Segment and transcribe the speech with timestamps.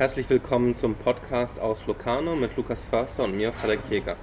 [0.00, 4.16] Herzlich willkommen zum Podcast aus Locarno mit Lukas Förster und mir, Frederik Jäger.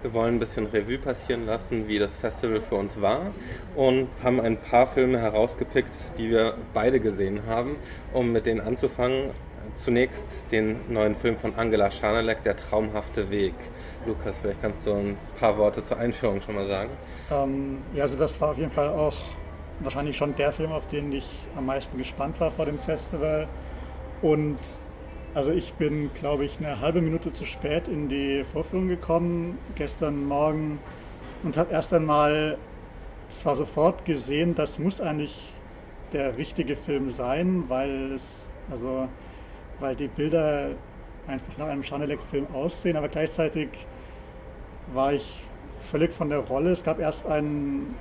[0.00, 3.32] Wir wollen ein bisschen Revue passieren lassen, wie das Festival für uns war
[3.74, 7.74] und haben ein paar Filme herausgepickt, die wir beide gesehen haben,
[8.12, 9.30] um mit denen anzufangen.
[9.76, 10.22] Zunächst
[10.52, 13.54] den neuen Film von Angela Schanelek, Der traumhafte Weg.
[14.06, 16.90] Lukas, vielleicht kannst du ein paar Worte zur Einführung schon mal sagen.
[17.32, 19.16] Ähm, ja, also das war auf jeden Fall auch
[19.80, 23.48] wahrscheinlich schon der Film, auf den ich am meisten gespannt war vor dem Festival.
[24.22, 24.58] Und
[25.34, 30.24] also ich bin, glaube ich, eine halbe Minute zu spät in die Vorführung gekommen, gestern
[30.26, 30.78] Morgen,
[31.42, 32.56] und habe erst einmal
[33.28, 35.52] zwar sofort gesehen, das muss eigentlich
[36.12, 39.08] der richtige Film sein, weil es, also,
[39.80, 40.70] weil die Bilder
[41.26, 43.68] einfach nach einem Schanelek-Film aussehen, aber gleichzeitig
[44.92, 45.42] war ich
[45.80, 46.70] völlig von der Rolle.
[46.70, 47.94] Es gab erst einen,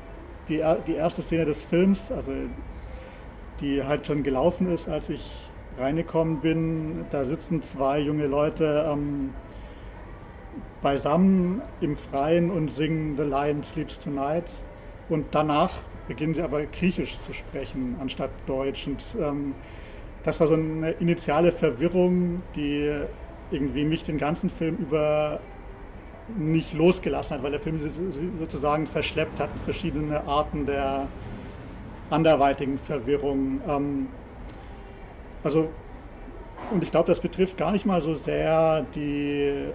[0.47, 2.31] die, die erste Szene des Films, also
[3.59, 5.33] die halt schon gelaufen ist, als ich
[5.77, 9.33] reingekommen bin, da sitzen zwei junge Leute ähm,
[10.81, 14.45] beisammen im Freien und singen The Lion Sleeps Tonight.
[15.09, 15.71] Und danach
[16.07, 18.87] beginnen sie aber Griechisch zu sprechen anstatt Deutsch.
[18.87, 19.55] Und ähm,
[20.23, 22.91] das war so eine initiale Verwirrung, die
[23.51, 25.39] irgendwie mich den ganzen Film über
[26.37, 27.91] nicht losgelassen hat, weil der Film sie
[28.39, 31.07] sozusagen verschleppt hat verschiedene Arten der
[32.09, 33.61] anderweitigen Verwirrung.
[33.67, 34.07] Ähm,
[35.43, 35.69] also,
[36.71, 39.67] und ich glaube, das betrifft gar nicht mal so sehr die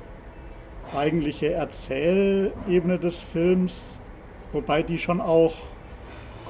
[0.96, 3.80] eigentliche Erzählebene des Films,
[4.52, 5.54] wobei die schon auch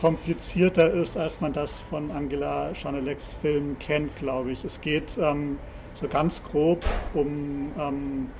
[0.00, 4.64] komplizierter ist, als man das von Angela Chaneleks Film kennt, glaube ich.
[4.64, 5.58] Es geht ähm,
[5.94, 8.30] so ganz grob um ähm,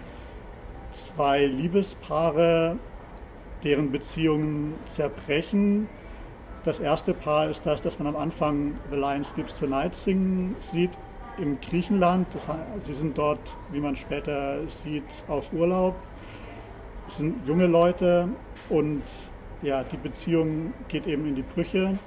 [0.93, 2.77] zwei Liebespaare,
[3.65, 5.89] deren Beziehungen zerbrechen
[6.65, 10.91] das erste Paar ist das, das man am Anfang The Lion Sleeps Tonight singen sieht
[11.39, 12.27] in Griechenland.
[12.33, 12.47] Das,
[12.85, 15.95] sie sind dort, wie man später sieht, auf Urlaub.
[17.09, 18.29] Es sind junge Leute
[18.69, 19.03] und
[19.63, 21.99] ja, die Beziehung geht eben in die Brüche.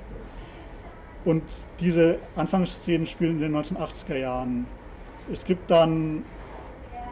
[1.23, 1.43] Und
[1.79, 4.65] diese Anfangsszenen spielen in den 1980er Jahren.
[5.31, 6.23] Es gibt dann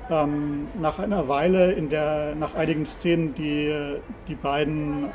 [0.10, 3.98] ähm, nach einer Weile, in der, nach einigen Szenen, die
[4.28, 5.10] die beiden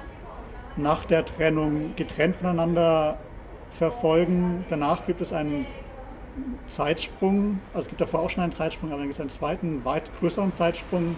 [0.77, 3.19] nach der Trennung getrennt voneinander
[3.71, 4.65] verfolgen.
[4.69, 5.67] Danach gibt es einen
[6.69, 9.85] Zeitsprung, also es gibt davor auch schon einen Zeitsprung, aber dann gibt es einen zweiten,
[9.85, 11.17] weit größeren Zeitsprung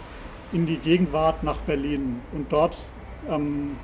[0.53, 2.21] in die Gegenwart nach Berlin.
[2.33, 2.77] Und dort
[3.29, 3.77] ähm,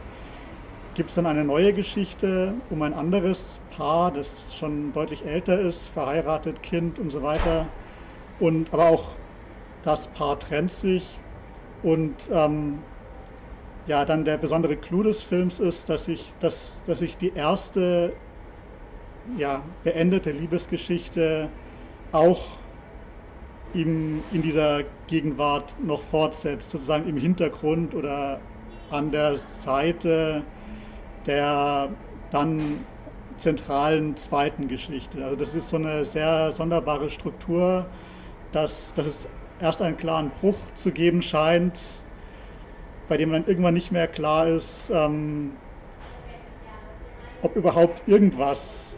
[0.95, 5.89] gibt es dann eine neue Geschichte um ein anderes Paar, das schon deutlich älter ist,
[5.89, 7.67] verheiratet, Kind und so weiter.
[8.39, 9.05] Und aber auch
[9.83, 11.19] das Paar trennt sich
[11.83, 12.79] und ähm,
[13.87, 18.13] ja, dann der besondere Clou des Films ist, dass ich, dass, dass ich die erste
[19.37, 21.49] ja, beendete Liebesgeschichte
[22.13, 22.59] auch
[23.75, 28.41] im, in dieser Gegenwart noch fortsetzt, sozusagen im Hintergrund oder
[28.91, 30.43] an der Seite
[31.27, 31.89] der
[32.31, 32.85] dann
[33.39, 35.25] zentralen zweiten Geschichte.
[35.25, 37.87] Also das ist so eine sehr sonderbare Struktur,
[38.53, 39.29] dass, dass es
[39.61, 41.79] erst einen klaren Bruch zu geben scheint,
[43.13, 45.53] bei dem dann irgendwann nicht mehr klar ist, ähm,
[47.43, 48.97] ob überhaupt irgendwas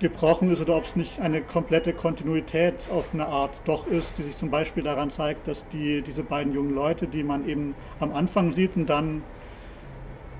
[0.00, 4.24] gebrochen ist oder ob es nicht eine komplette Kontinuität auf eine Art doch ist, die
[4.24, 8.12] sich zum Beispiel daran zeigt, dass die, diese beiden jungen Leute, die man eben am
[8.12, 9.22] Anfang sieht und dann,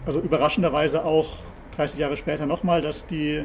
[0.05, 1.37] also überraschenderweise auch
[1.77, 3.45] 30 Jahre später nochmal, dass die,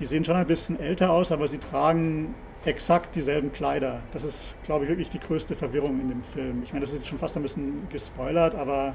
[0.00, 2.34] die sehen schon ein bisschen älter aus, aber sie tragen
[2.66, 4.02] exakt dieselben Kleider.
[4.12, 6.62] Das ist, glaube ich, wirklich die größte Verwirrung in dem Film.
[6.64, 8.94] Ich meine, das ist jetzt schon fast ein bisschen gespoilert, aber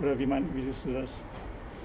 [0.00, 1.10] oder wie, mein, wie siehst du das?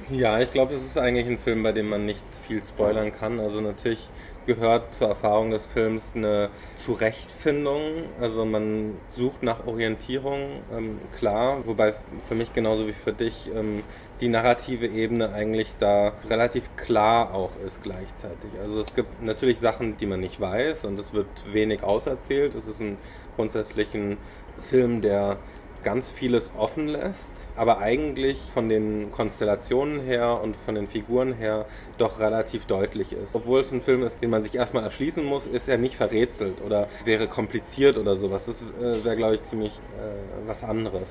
[0.09, 3.39] Ja, ich glaube, es ist eigentlich ein Film, bei dem man nicht viel spoilern kann.
[3.39, 4.09] Also natürlich
[4.45, 8.03] gehört zur Erfahrung des Films eine Zurechtfindung.
[8.19, 11.93] Also man sucht nach Orientierung, ähm, klar, wobei
[12.27, 13.83] für mich genauso wie für dich ähm,
[14.21, 18.51] die narrative Ebene eigentlich da relativ klar auch ist gleichzeitig.
[18.61, 22.55] Also es gibt natürlich Sachen, die man nicht weiß und es wird wenig auserzählt.
[22.55, 22.97] Es ist ein
[23.35, 24.17] grundsätzlich ein
[24.61, 25.37] Film, der
[25.85, 31.65] ganz vieles offen lässt, aber eigentlich von den Konstellationen her und von den Figuren her
[31.99, 33.35] doch relativ deutlich ist.
[33.35, 36.61] Obwohl es ein Film ist, den man sich erstmal erschließen muss, ist er nicht verrätselt
[36.65, 38.47] oder wäre kompliziert oder sowas.
[38.47, 41.09] Das äh, wäre, glaube ich, ziemlich äh, was anderes.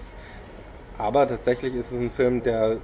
[0.99, 2.79] Aber tatsächlich ist es ein Film, der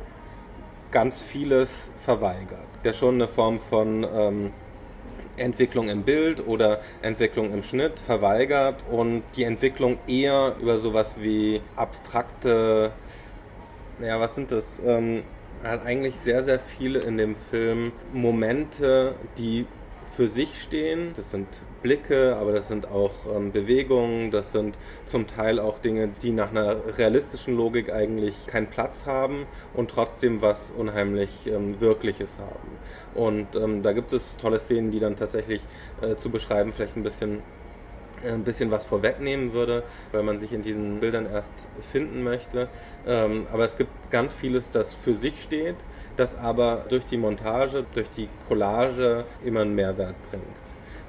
[0.92, 4.52] ganz vieles verweigert, der schon eine Form von ähm,
[5.40, 11.60] Entwicklung im Bild oder Entwicklung im Schnitt verweigert und die Entwicklung eher über sowas wie
[11.76, 12.92] abstrakte,
[14.00, 14.80] ja, was sind das?
[14.84, 15.22] Ähm,
[15.62, 19.66] hat eigentlich sehr, sehr viele in dem Film Momente, die
[20.16, 21.12] für sich stehen.
[21.16, 21.48] Das sind
[21.82, 26.50] Blicke, aber das sind auch ähm, Bewegungen, das sind zum Teil auch Dinge, die nach
[26.50, 32.78] einer realistischen Logik eigentlich keinen Platz haben und trotzdem was unheimlich ähm, Wirkliches haben.
[33.14, 35.62] Und ähm, da gibt es tolle Szenen, die dann tatsächlich
[36.00, 37.42] äh, zu beschreiben vielleicht ein bisschen
[38.22, 41.52] äh, ein bisschen was vorwegnehmen würde, weil man sich in diesen Bildern erst
[41.92, 42.68] finden möchte.
[43.06, 45.76] Ähm, aber es gibt ganz vieles, das für sich steht,
[46.16, 50.59] das aber durch die Montage, durch die Collage immer einen Mehrwert bringt.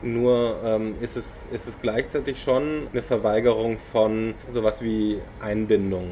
[0.02, 6.10] Nur ähm, ist, es, ist es gleichzeitig schon eine Verweigerung von sowas wie Einbindung,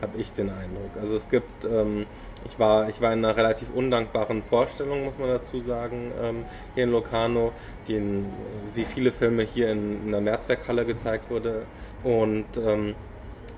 [0.00, 0.90] habe ich den Eindruck.
[1.00, 2.06] Also es gibt ähm,
[2.50, 6.44] ich war, ich war in einer relativ undankbaren Vorstellung, muss man dazu sagen, ähm,
[6.74, 7.52] hier in Locarno,
[7.88, 8.26] die in,
[8.74, 11.62] wie viele Filme hier in, in der Mehrzweckhalle gezeigt wurde.
[12.04, 12.94] Und ähm,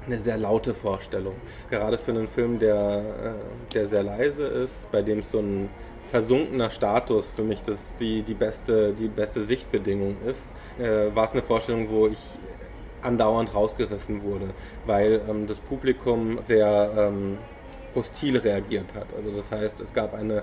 [0.07, 1.35] eine sehr laute Vorstellung.
[1.69, 3.35] Gerade für einen Film, der,
[3.71, 5.69] äh, der sehr leise ist, bei dem so ein
[6.11, 11.33] versunkener Status für mich das die, die, beste, die beste Sichtbedingung ist, äh, war es
[11.33, 12.19] eine Vorstellung, wo ich
[13.03, 14.51] andauernd rausgerissen wurde,
[14.87, 17.39] weil ähm, das Publikum sehr ähm,
[17.95, 19.07] hostil reagiert hat.
[19.17, 20.43] Also das heißt, es gab eine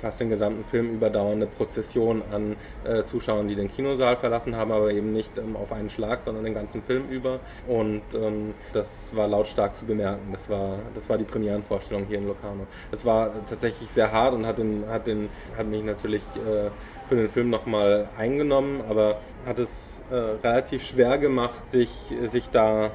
[0.00, 4.90] fast den gesamten Film überdauernde Prozession an äh, Zuschauern, die den Kinosaal verlassen haben, aber
[4.90, 7.40] eben nicht ähm, auf einen Schlag, sondern den ganzen Film über.
[7.66, 10.32] Und ähm, das war lautstark zu bemerken.
[10.32, 12.66] Das war, das war die Premierenvorstellung hier in Locarno.
[12.92, 16.70] Es war tatsächlich sehr hart und hat, den, hat, den, hat mich natürlich äh,
[17.08, 19.68] für den Film nochmal eingenommen, aber hat es
[20.10, 21.90] äh, relativ schwer gemacht, sich,
[22.30, 22.90] sich da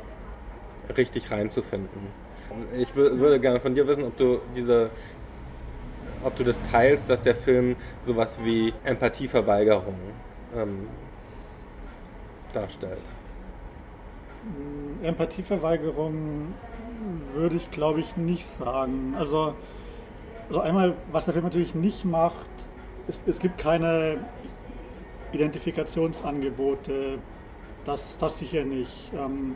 [0.95, 2.24] richtig reinzufinden
[2.77, 4.89] ich würde gerne von dir wissen, ob du diese
[6.23, 7.75] ob du das teilst, dass der Film
[8.05, 9.95] sowas wie Empathieverweigerung
[10.55, 10.87] ähm,
[12.51, 13.03] darstellt.
[14.43, 16.53] Mm, Empathieverweigerung
[17.33, 19.13] würde ich glaube ich nicht sagen.
[19.17, 19.53] Also,
[20.49, 22.49] also einmal, was der Film natürlich nicht macht,
[23.07, 24.17] ist, es gibt keine
[25.31, 27.19] Identifikationsangebote.
[27.85, 29.11] Das, das sicher nicht.
[29.13, 29.55] Ähm,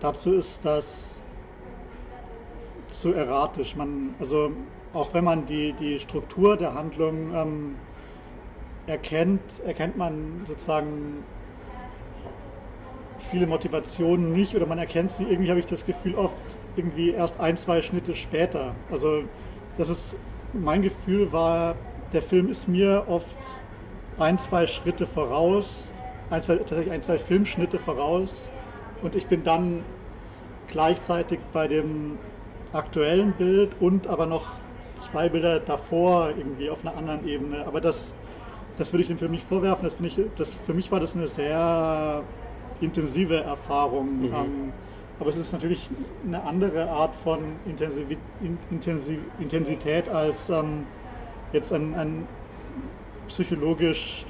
[0.00, 1.17] dazu ist das
[2.90, 3.76] zu erratisch.
[3.76, 4.52] Man, also
[4.92, 7.74] auch wenn man die, die Struktur der Handlung ähm,
[8.86, 11.24] erkennt, erkennt man sozusagen
[13.30, 16.34] viele Motivationen nicht oder man erkennt sie irgendwie, habe ich das Gefühl, oft
[16.76, 18.74] irgendwie erst ein, zwei Schnitte später.
[18.90, 19.24] Also
[19.76, 20.16] das ist,
[20.52, 21.74] mein Gefühl war,
[22.12, 23.36] der Film ist mir oft
[24.18, 25.90] ein, zwei Schritte voraus,
[26.30, 28.48] ein, zwei, tatsächlich ein, zwei Filmschnitte voraus
[29.02, 29.84] und ich bin dann
[30.68, 32.18] gleichzeitig bei dem
[32.72, 34.46] aktuellen Bild und aber noch
[35.00, 37.66] zwei Bilder davor irgendwie auf einer anderen Ebene.
[37.66, 38.14] Aber das,
[38.76, 39.84] das würde ich dem Film nicht vorwerfen.
[39.84, 42.22] Das, ich, das für mich war das eine sehr
[42.80, 44.20] intensive Erfahrung.
[44.20, 44.24] Mhm.
[44.24, 44.72] Ähm,
[45.20, 45.88] aber es ist natürlich
[46.26, 48.06] eine andere Art von Intensiv
[48.70, 50.86] Intensiv Intensität als ähm,
[51.52, 52.28] jetzt ein, ein
[53.26, 54.24] psychologisch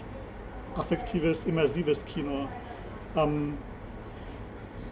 [0.76, 2.49] affektives, immersives Kino.
[3.17, 3.55] Ähm,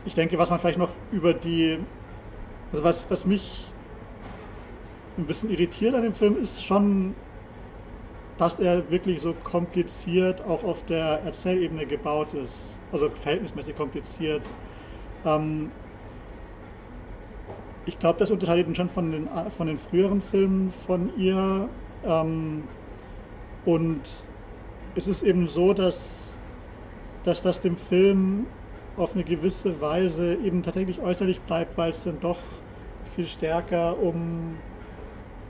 [0.05, 1.79] ich denke, was man vielleicht noch über die
[2.73, 3.67] also was, was mich
[5.19, 7.15] ein bisschen irritiert an dem Film ist schon,
[8.39, 12.77] dass er wirklich so kompliziert auch auf der Erzählebene gebaut ist.
[12.93, 14.43] Also verhältnismäßig kompliziert.
[15.25, 15.71] Ähm,
[17.87, 21.69] ich glaube, das unterscheidet ihn schon von den, von den früheren Filmen von ihr.
[22.05, 22.65] Ähm,
[23.65, 24.03] und
[24.95, 26.33] es ist eben so, dass,
[27.25, 28.47] dass das dem Film
[28.97, 32.38] auf eine gewisse Weise eben tatsächlich äußerlich bleibt, weil es dann doch
[33.16, 34.58] viel stärker um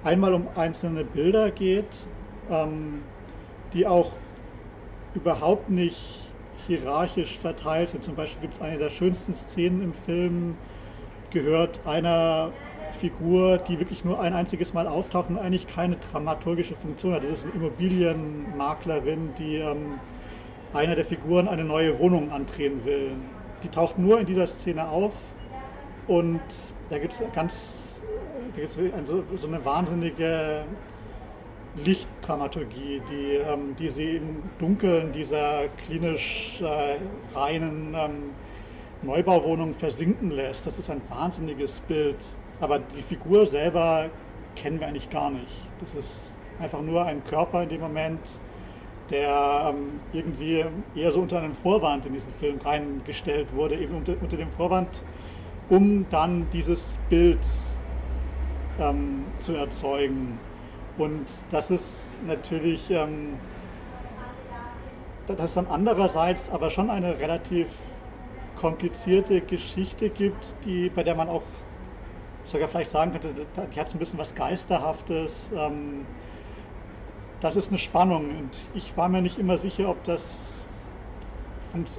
[0.05, 1.85] einmal um einzelne Bilder geht,
[2.49, 3.03] ähm,
[3.75, 4.13] die auch
[5.15, 6.31] überhaupt nicht
[6.69, 8.05] hierarchisch verteilt sind.
[8.05, 10.57] Zum Beispiel gibt es eine der schönsten Szenen im Film,
[11.31, 12.53] gehört einer
[12.93, 17.25] Figur, die wirklich nur ein einziges Mal auftaucht und eigentlich keine dramaturgische Funktion hat.
[17.25, 19.99] Das ist eine Immobilienmaklerin, die ähm,
[20.73, 23.13] einer der Figuren eine neue Wohnung andrehen will.
[23.65, 25.13] Die taucht nur in dieser Szene auf
[26.09, 26.41] und
[26.91, 27.73] da gibt es ganz,
[28.55, 30.65] da gibt's so, so eine wahnsinnige
[31.85, 36.97] Lichtdramaturgie, die, ähm, die sie im Dunkeln dieser klinisch äh,
[37.37, 38.31] reinen ähm,
[39.03, 40.67] Neubauwohnung versinken lässt.
[40.67, 42.17] Das ist ein wahnsinniges Bild.
[42.61, 44.09] Aber die Figur selber
[44.55, 45.69] kennen wir eigentlich gar nicht.
[45.81, 48.21] Das ist einfach nur ein Körper in dem Moment,
[49.11, 54.15] der ähm, irgendwie eher so unter einem Vorwand in diesen Film reingestellt wurde, eben unter,
[54.21, 54.89] unter dem Vorwand,
[55.69, 57.41] um dann dieses Bild
[58.79, 60.39] ähm, zu erzeugen.
[60.99, 63.35] Und das ist natürlich, ähm,
[65.27, 67.69] dass es dann andererseits aber schon eine relativ
[68.57, 71.43] komplizierte Geschichte gibt, die, bei der man auch
[72.45, 73.29] sogar vielleicht sagen könnte,
[73.75, 75.51] die hat ein bisschen was Geisterhaftes.
[75.55, 76.07] Ähm,
[77.41, 80.53] das ist eine Spannung und ich war mir nicht immer sicher, ob das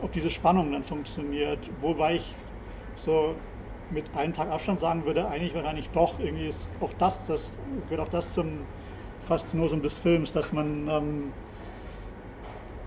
[0.02, 1.60] ob diese Spannung dann funktioniert.
[1.82, 2.34] Wobei ich
[2.96, 3.36] so
[3.92, 7.52] mit einem Tag Abstand sagen würde, eigentlich wahrscheinlich doch, irgendwie ist auch das, das
[7.90, 8.60] gehört auch das zum
[9.24, 11.34] Faszinosum des Films, dass man ähm,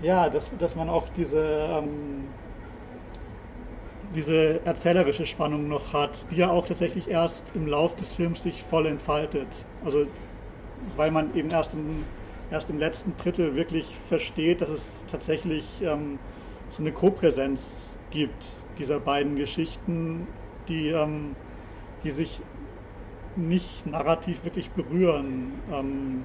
[0.01, 2.27] ja, dass, dass man auch diese ähm,
[4.15, 8.63] diese erzählerische Spannung noch hat, die ja auch tatsächlich erst im Lauf des Films sich
[8.63, 9.47] voll entfaltet.
[9.85, 10.05] Also
[10.95, 12.03] weil man eben erst im,
[12.49, 16.19] erst im letzten Drittel wirklich versteht, dass es tatsächlich ähm,
[16.69, 18.45] so eine Kopräsenz gibt
[18.77, 20.27] dieser beiden Geschichten,
[20.71, 21.35] die, ähm,
[22.03, 22.39] die sich
[23.35, 26.23] nicht narrativ wirklich berühren, ähm,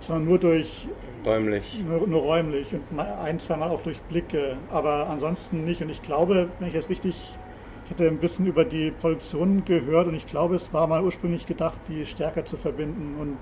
[0.00, 0.88] sondern nur durch
[1.24, 1.82] räumlich.
[1.86, 5.82] Nur, nur, räumlich und ein, zweimal auch durch Blicke, aber ansonsten nicht.
[5.82, 7.36] Und ich glaube, wenn ich es richtig
[7.86, 11.46] ich hätte ein bisschen über die Produktion gehört und ich glaube, es war mal ursprünglich
[11.46, 13.14] gedacht, die stärker zu verbinden.
[13.16, 13.38] Und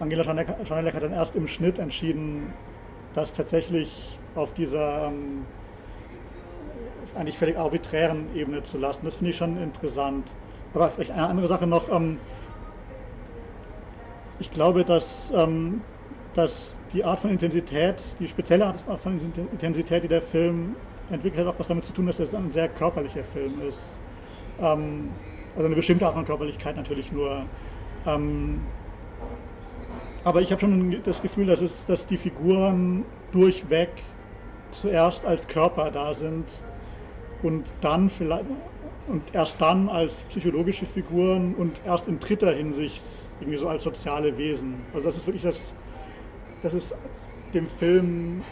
[0.00, 2.52] Angela Schanelek hat dann erst im Schnitt entschieden,
[3.14, 5.46] das tatsächlich auf dieser ähm,
[7.16, 9.00] eigentlich völlig arbiträren Ebene zu lassen.
[9.04, 10.26] Das finde ich schon interessant.
[10.74, 11.88] Aber vielleicht eine andere Sache noch.
[11.90, 12.18] Ähm,
[14.38, 15.82] ich glaube, dass, ähm,
[16.34, 19.18] dass die Art von Intensität, die spezielle Art von
[19.52, 20.76] Intensität, die der Film
[21.10, 23.98] entwickelt hat, auch was damit zu tun, dass es ein sehr körperlicher Film ist.
[24.60, 25.10] Ähm,
[25.54, 27.44] also eine bestimmte Art von Körperlichkeit natürlich nur.
[28.06, 28.60] Ähm,
[30.22, 33.88] aber ich habe schon das Gefühl, dass, es, dass die Figuren durchweg
[34.72, 36.44] zuerst als Körper da sind
[37.42, 38.44] und dann vielleicht
[39.08, 43.02] und erst dann als psychologische Figuren und erst in dritter Hinsicht
[43.40, 44.74] irgendwie so als soziale Wesen.
[44.94, 45.72] Also das ist wirklich das,
[46.62, 46.94] das ist
[47.52, 48.42] dem Film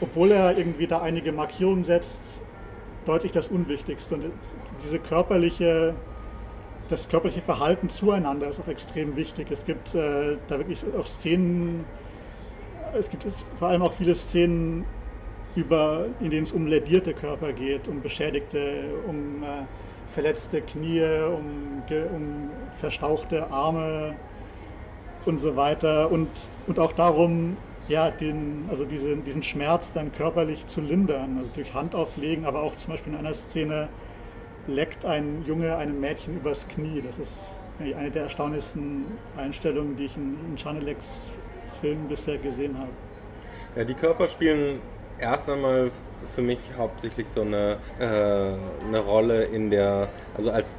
[0.00, 2.20] obwohl er irgendwie da einige Markierungen setzt,
[3.06, 4.14] deutlich das Unwichtigste.
[4.16, 4.32] Und
[4.84, 5.94] diese körperliche,
[6.88, 9.50] das körperliche Verhalten zueinander ist auch extrem wichtig.
[9.50, 11.84] Es gibt äh, da wirklich auch Szenen,
[12.98, 13.24] es gibt
[13.56, 14.84] vor allem auch viele Szenen,
[15.54, 19.64] über, in denen es um lädierte Körper geht, um Beschädigte, um äh,
[20.12, 21.82] verletzte Knie, um,
[22.14, 24.14] um verstauchte Arme
[25.24, 26.10] und so weiter.
[26.10, 26.28] Und,
[26.66, 27.56] und auch darum,
[27.88, 32.76] ja, den, also diese, diesen Schmerz dann körperlich zu lindern, also durch Handauflegen, aber auch
[32.76, 33.88] zum Beispiel in einer Szene
[34.66, 37.02] leckt ein Junge einem Mädchen übers Knie.
[37.02, 37.32] Das ist
[37.96, 39.04] eine der erstaunlichsten
[39.36, 41.08] Einstellungen, die ich in, in Chaneleks
[41.80, 42.90] Film bisher gesehen habe.
[43.74, 44.80] Ja, die Körper spielen
[45.18, 45.90] erst einmal
[46.34, 48.04] für mich hauptsächlich so eine, äh,
[48.86, 50.78] eine Rolle in der, also als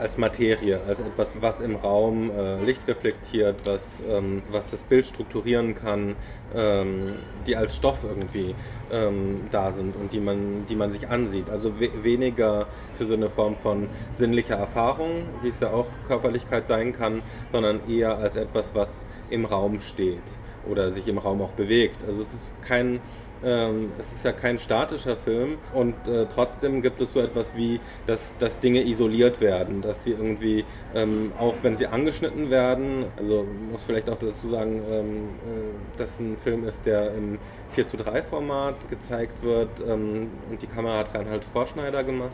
[0.00, 5.06] als Materie, als etwas, was im Raum äh, Licht reflektiert, was, ähm, was das Bild
[5.06, 6.16] strukturieren kann,
[6.54, 8.54] ähm, die als Stoff irgendwie
[8.90, 11.50] ähm, da sind und die man, die man sich ansieht.
[11.50, 16.66] Also we weniger für so eine Form von sinnlicher Erfahrung, wie es ja auch Körperlichkeit
[16.66, 17.22] sein kann,
[17.52, 20.22] sondern eher als etwas, was im Raum steht
[20.68, 21.98] oder sich im Raum auch bewegt.
[22.06, 23.00] Also es ist kein
[23.44, 27.80] ähm, es ist ja kein statischer Film und äh, trotzdem gibt es so etwas wie,
[28.06, 33.46] dass, dass Dinge isoliert werden, dass sie irgendwie, ähm, auch wenn sie angeschnitten werden, also
[33.70, 37.38] muss vielleicht auch dazu sagen, ähm, äh, dass ein Film ist, der im
[37.74, 42.30] 4 zu 3 Format gezeigt wird ähm, und die Kamera hat Reinhard Vorschneider gemacht.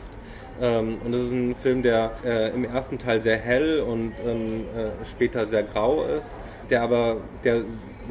[0.59, 4.65] Ähm, und es ist ein Film, der äh, im ersten Teil sehr hell und ähm,
[4.75, 7.63] äh, später sehr grau ist, der aber der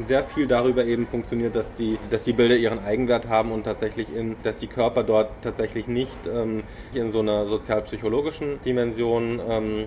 [0.06, 4.06] sehr viel darüber eben funktioniert, dass die, dass die Bilder ihren Eigenwert haben und tatsächlich
[4.14, 6.62] in, dass die Körper dort tatsächlich nicht ähm,
[6.94, 9.86] in so einer sozialpsychologischen Dimension ähm,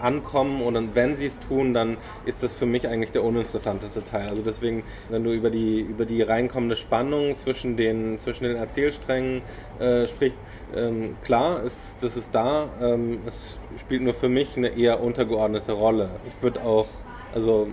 [0.00, 4.28] ankommen und wenn sie es tun, dann ist das für mich eigentlich der uninteressanteste Teil.
[4.28, 9.42] Also deswegen, wenn du über die, über die reinkommende Spannung zwischen den, zwischen den Erzählsträngen
[9.78, 10.38] äh, sprichst,
[10.74, 12.68] ähm, klar, ist, das ist da.
[12.80, 16.10] Ähm, es spielt nur für mich eine eher untergeordnete Rolle.
[16.28, 16.88] Ich würde auch,
[17.34, 17.68] also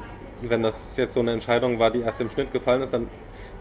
[0.50, 3.07] wenn das jetzt so eine Entscheidung war, die erst im Schnitt gefallen ist, dann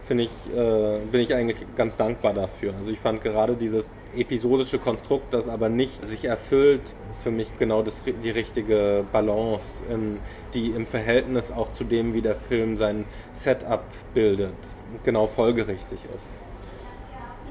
[0.05, 2.73] finde ich, äh, bin ich eigentlich ganz dankbar dafür.
[2.77, 6.81] Also ich fand gerade dieses episodische Konstrukt, das aber nicht sich erfüllt,
[7.23, 10.19] für mich genau das, die richtige Balance, in,
[10.53, 14.55] die im Verhältnis auch zu dem, wie der Film sein Setup bildet,
[15.03, 16.27] genau folgerichtig ist.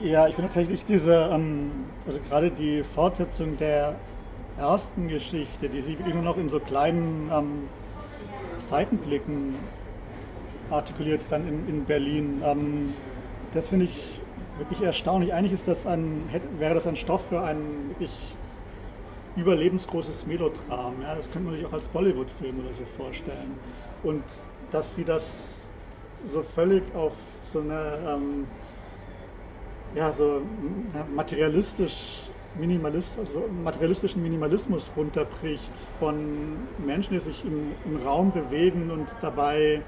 [0.03, 1.71] Ja, ich finde tatsächlich diese, ähm,
[2.07, 3.95] also gerade die Fortsetzung der
[4.59, 7.69] ersten Geschichte, die sich nur noch in so kleinen ähm,
[8.69, 9.55] Seitenblicken
[10.71, 12.43] artikuliert dann in, in Berlin.
[12.45, 12.95] Ähm,
[13.53, 14.21] das finde ich
[14.59, 15.33] wirklich erstaunlich.
[15.33, 18.35] Eigentlich ist das ein, hätte, wäre das ein Stoff für ein wirklich
[19.37, 20.95] überlebensgroßes Melodram.
[21.03, 21.15] Ja?
[21.15, 23.59] Das könnte man sich auch als Bollywood-Film oder so vorstellen.
[24.03, 24.25] Und
[24.71, 25.31] dass sie das
[26.33, 27.15] so völlig auf
[27.53, 28.47] so eine ähm,
[29.95, 30.43] ja, so
[31.15, 32.29] materialistisch
[32.59, 39.83] Minimalist, also materialistischen Minimalismus runterbricht von Menschen, die sich im, im Raum bewegen und dabei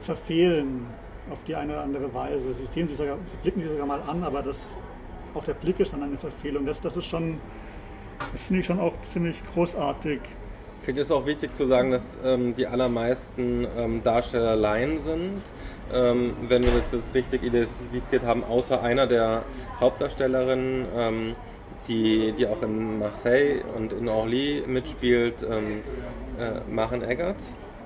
[0.00, 0.86] verfehlen
[1.30, 2.54] auf die eine oder andere Weise.
[2.54, 4.58] Sie sehen sich sogar, sie blicken sich sogar mal an, aber das,
[5.34, 6.64] auch der Blick ist dann eine Verfehlung.
[6.64, 7.38] Das, das ist schon,
[8.32, 10.20] das finde ich schon auch ziemlich großartig.
[10.80, 15.42] Ich finde es auch wichtig zu sagen, dass ähm, die allermeisten ähm, Darsteller Laien sind.
[15.92, 19.42] Ähm, wenn wir das jetzt richtig identifiziert haben, außer einer der
[19.80, 21.36] Hauptdarstellerinnen, ähm,
[21.88, 25.80] die, die auch in Marseille und in Orly mitspielt, ähm,
[26.38, 27.36] äh, Maren Eggert.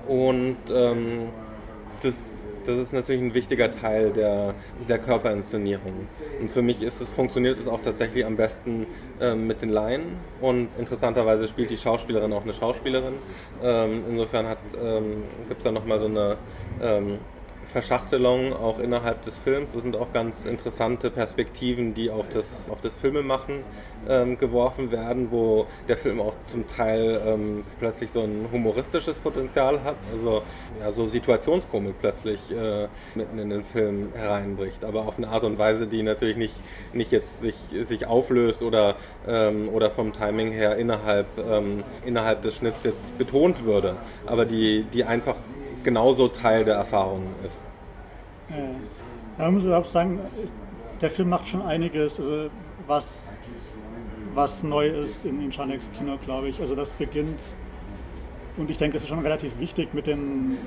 [0.07, 1.29] Und ähm,
[2.01, 2.13] das
[2.65, 4.53] das ist natürlich ein wichtiger Teil der,
[4.87, 6.07] der Körperinszenierung.
[6.39, 8.87] Und für mich ist es, funktioniert es auch tatsächlich am besten
[9.19, 10.17] ähm, mit den Laien.
[10.41, 13.15] Und interessanterweise spielt die Schauspielerin auch eine Schauspielerin.
[13.61, 14.45] Ähm, insofern
[14.81, 16.37] ähm, gibt es da nochmal so eine
[16.81, 17.17] ähm,
[17.73, 19.73] Verschachtelung auch innerhalb des Films.
[19.73, 23.63] Das sind auch ganz interessante Perspektiven, die auf das, auf das Filmemachen
[24.07, 29.83] ähm, geworfen werden, wo der Film auch zum Teil ähm, plötzlich so ein humoristisches Potenzial
[29.83, 30.43] hat, also
[30.79, 35.57] ja, so Situationskomik plötzlich äh, mitten in den Film hereinbricht, aber auf eine Art und
[35.57, 36.53] Weise, die natürlich nicht,
[36.93, 37.55] nicht jetzt sich,
[37.87, 38.95] sich auflöst oder,
[39.27, 43.95] ähm, oder vom Timing her innerhalb, ähm, innerhalb des Schnitts jetzt betont würde,
[44.27, 45.35] aber die, die einfach
[45.83, 47.57] genauso Teil der Erfahrung ist.
[48.49, 49.45] Ja.
[49.45, 50.19] Man muss auch sagen,
[51.01, 52.49] der Film macht schon einiges, also
[52.87, 53.07] was,
[54.33, 56.59] was neu ist in, in Chaneks Kino, glaube ich.
[56.61, 57.39] Also das beginnt,
[58.57, 60.57] und ich denke, es ist schon relativ wichtig mit den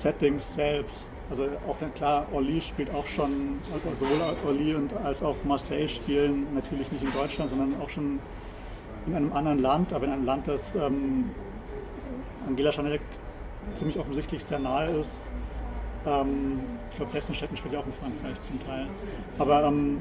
[0.00, 1.10] Settings selbst.
[1.30, 3.58] Also auch klar, Orly spielt auch schon,
[3.98, 8.18] sowohl Orly und als auch Marseille spielen natürlich nicht in Deutschland, sondern auch schon
[9.06, 11.30] in einem anderen Land, aber in einem Land, das ähm,
[12.46, 13.00] Angela Chanel
[13.74, 15.28] ziemlich offensichtlich sehr nahe ist.
[16.06, 18.86] Ähm, ich glaube, Lessenstetten spielt ja auch in Frankreich zum Teil.
[19.38, 20.00] Aber ähm,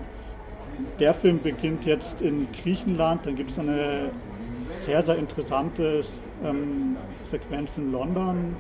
[1.00, 4.12] der Film beginnt jetzt in Griechenland, dann gibt es eine
[4.80, 6.02] sehr, sehr interessante
[6.44, 8.56] ähm, Sequenz in London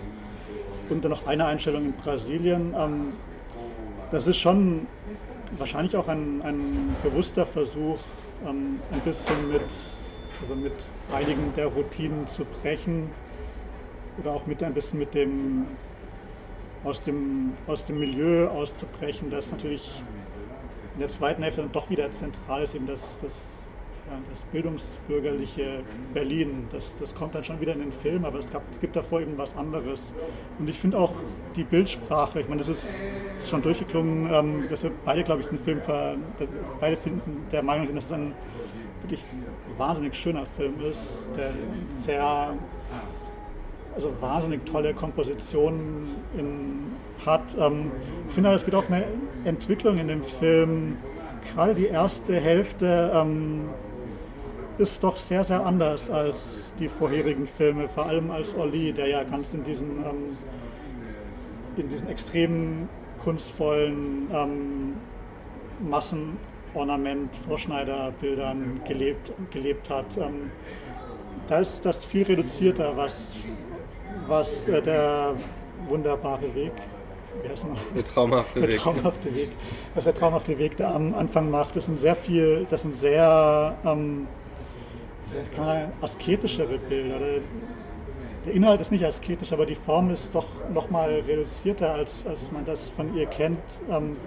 [0.89, 2.75] und dann noch eine Einstellung in Brasilien.
[2.77, 3.13] Ähm,
[4.11, 4.87] das ist schon
[5.57, 7.99] wahrscheinlich auch ein, ein bewusster Versuch,
[8.45, 9.61] ähm, ein bisschen mit,
[10.41, 10.73] also mit
[11.13, 13.09] einigen der Routinen zu brechen
[14.21, 15.65] oder auch mit ein bisschen mit dem
[16.83, 20.01] aus dem, aus dem Milieu auszubrechen, das natürlich
[20.95, 23.33] in der zweiten Hälfte dann doch wieder zentral ist, eben das, das,
[24.09, 26.67] ja, das bildungsbürgerliche Berlin.
[26.71, 29.37] Das, das kommt dann schon wieder in den Film, aber es, gab, gibt davor eben
[29.37, 30.11] was anderes.
[30.57, 31.13] Und ich finde auch
[31.55, 32.83] die Bildsprache, ich meine, das ist,
[33.37, 36.15] ist schon durchgeklungen, ähm, dass wir beide, glaube ich, den Film, ver,
[36.79, 38.33] beide finden, der Meinung sind, dass es ein
[39.03, 39.23] wirklich
[39.77, 41.51] wahnsinnig schöner Film ist, der
[41.99, 42.55] sehr
[43.95, 46.91] also wahnsinnig tolle Kompositionen in,
[47.25, 47.43] hat.
[47.59, 47.91] Ähm,
[48.27, 49.05] ich finde, es gibt auch eine
[49.43, 50.97] Entwicklung in dem Film.
[51.53, 53.69] Gerade die erste Hälfte ähm,
[54.77, 59.23] ist doch sehr, sehr anders als die vorherigen Filme, vor allem als Oli, der ja
[59.23, 60.37] ganz in diesen, ähm,
[61.77, 62.89] in diesen extremen
[63.23, 64.93] kunstvollen ähm,
[65.79, 70.17] Massenornament, Vorschneiderbildern gelebt, gelebt hat.
[70.17, 70.51] Ähm,
[71.47, 73.23] da ist das viel reduzierter, was
[74.27, 75.35] was äh, der
[75.87, 76.71] wunderbare Weg,
[77.41, 77.79] wie heißt noch?
[77.95, 78.79] Der traumhafte der Weg.
[78.79, 79.49] traumhafte Weg.
[79.95, 83.75] Was der traumhafte Weg da am Anfang macht, das sind sehr viel, das sind sehr
[83.85, 84.27] ähm,
[86.01, 87.19] asketischere Bilder.
[87.19, 87.41] Der,
[88.45, 92.65] der Inhalt ist nicht asketisch, aber die Form ist doch nochmal reduzierter, als, als man
[92.65, 93.59] das von ihr kennt.
[93.89, 94.17] Ähm,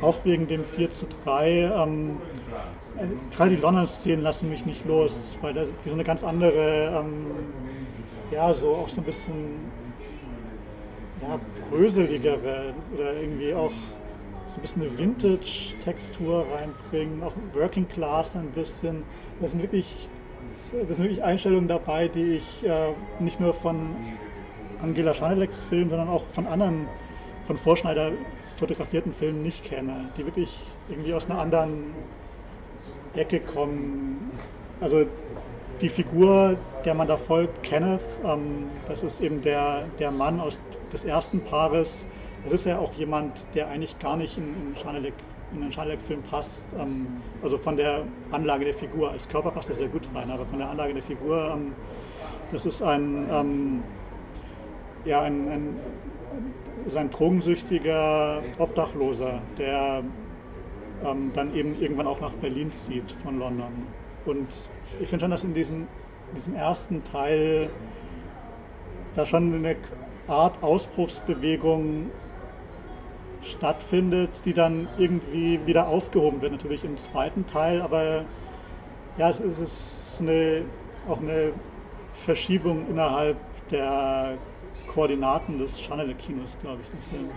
[0.00, 1.48] auch wegen dem 4 zu 3.
[1.50, 2.18] Ähm,
[2.96, 7.02] äh, gerade die London-Szenen lassen mich nicht los, weil das, die so eine ganz andere
[7.04, 7.26] ähm,
[8.30, 9.70] ja, so auch so ein bisschen
[11.22, 11.38] ja,
[11.70, 19.02] bröseligere oder irgendwie auch so ein bisschen eine Vintage-Textur reinbringen, auch Working Class ein bisschen.
[19.40, 20.08] Das sind wirklich,
[20.72, 23.96] das sind wirklich Einstellungen dabei, die ich äh, nicht nur von
[24.82, 26.86] Angela Schaneleks Filmen, sondern auch von anderen,
[27.46, 28.12] von Vorschneider
[28.56, 31.94] fotografierten Filmen nicht kenne, die wirklich irgendwie aus einer anderen
[33.14, 34.32] Ecke kommen.
[34.80, 35.06] Also
[35.80, 40.60] die Figur, der man da folgt, Kenneth, ähm, das ist eben der, der Mann aus
[40.92, 42.06] des ersten Paares.
[42.44, 45.14] Das ist ja auch jemand, der eigentlich gar nicht in, in Schanelek
[45.52, 46.64] in den Schanelek-Film passt.
[46.78, 47.06] Ähm,
[47.42, 49.10] also von der Anlage der Figur.
[49.10, 51.72] Als Körper passt er sehr gut rein, aber von der Anlage der Figur, ähm,
[52.52, 53.82] das ist ein, ähm,
[55.04, 55.80] ja, ein, ein,
[56.94, 60.02] ein drogensüchtiger Obdachloser, der
[61.04, 63.86] ähm, dann eben irgendwann auch nach Berlin zieht von London.
[64.26, 64.48] Und
[65.00, 65.86] ich finde schon, dass in diesem,
[66.34, 67.70] diesem ersten Teil
[69.14, 69.76] da schon eine
[70.26, 72.10] Art Ausbruchsbewegung
[73.42, 78.24] stattfindet, die dann irgendwie wieder aufgehoben wird, natürlich im zweiten Teil, aber
[79.16, 80.62] ja, es ist eine,
[81.08, 81.52] auch eine
[82.12, 83.36] Verschiebung innerhalb
[83.70, 84.38] der
[84.92, 87.30] Koordinaten des Chanel-Kinos, glaube ich, der Film.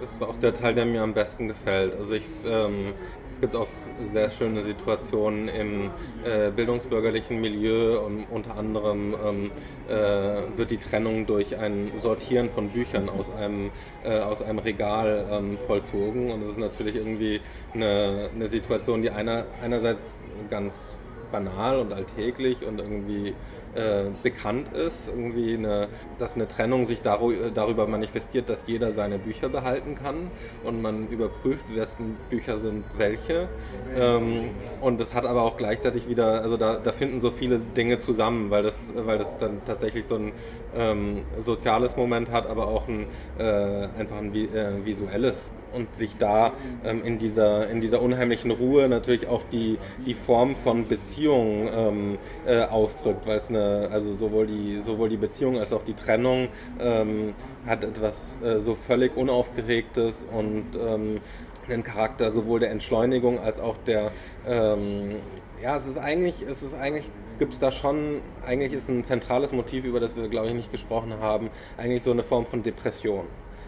[0.00, 1.94] Das ist auch der Teil, der mir am besten gefällt.
[1.94, 2.94] Also ich, ähm,
[3.40, 3.68] es gibt auch
[4.12, 5.90] sehr schöne Situationen im
[6.26, 7.98] äh, bildungsbürgerlichen Milieu.
[8.00, 9.50] Und unter anderem ähm,
[9.88, 13.70] äh, wird die Trennung durch ein Sortieren von Büchern aus einem,
[14.04, 16.30] äh, aus einem Regal ähm, vollzogen.
[16.30, 17.40] Und das ist natürlich irgendwie
[17.72, 20.02] eine, eine Situation, die einer, einerseits
[20.50, 20.94] ganz
[21.32, 23.32] banal und alltäglich und irgendwie
[23.74, 29.48] äh, bekannt ist, irgendwie eine, dass eine Trennung sich darüber manifestiert, dass jeder seine Bücher
[29.48, 30.30] behalten kann
[30.64, 33.48] und man überprüft, wessen Bücher sind welche.
[33.96, 37.98] Ähm, und das hat aber auch gleichzeitig wieder, also da, da finden so viele Dinge
[37.98, 40.32] zusammen, weil das, weil das dann tatsächlich so ein
[40.76, 43.06] ähm, soziales Moment hat, aber auch ein,
[43.38, 46.52] äh, einfach ein äh, visuelles und sich da
[46.84, 52.18] ähm, in, dieser, in dieser unheimlichen Ruhe natürlich auch die, die Form von Beziehung ähm,
[52.46, 56.48] äh, ausdrückt, weil es eine, also sowohl die, sowohl die Beziehung als auch die Trennung
[56.80, 57.34] ähm,
[57.66, 61.20] hat etwas äh, so völlig Unaufgeregtes und ähm,
[61.68, 64.10] einen Charakter sowohl der Entschleunigung als auch der,
[64.46, 65.16] ähm,
[65.62, 67.08] ja, es ist eigentlich, es ist eigentlich
[67.40, 70.70] gibt es da schon, eigentlich ist ein zentrales Motiv, über das wir, glaube ich, nicht
[70.70, 73.24] gesprochen haben, eigentlich so eine Form von Depression.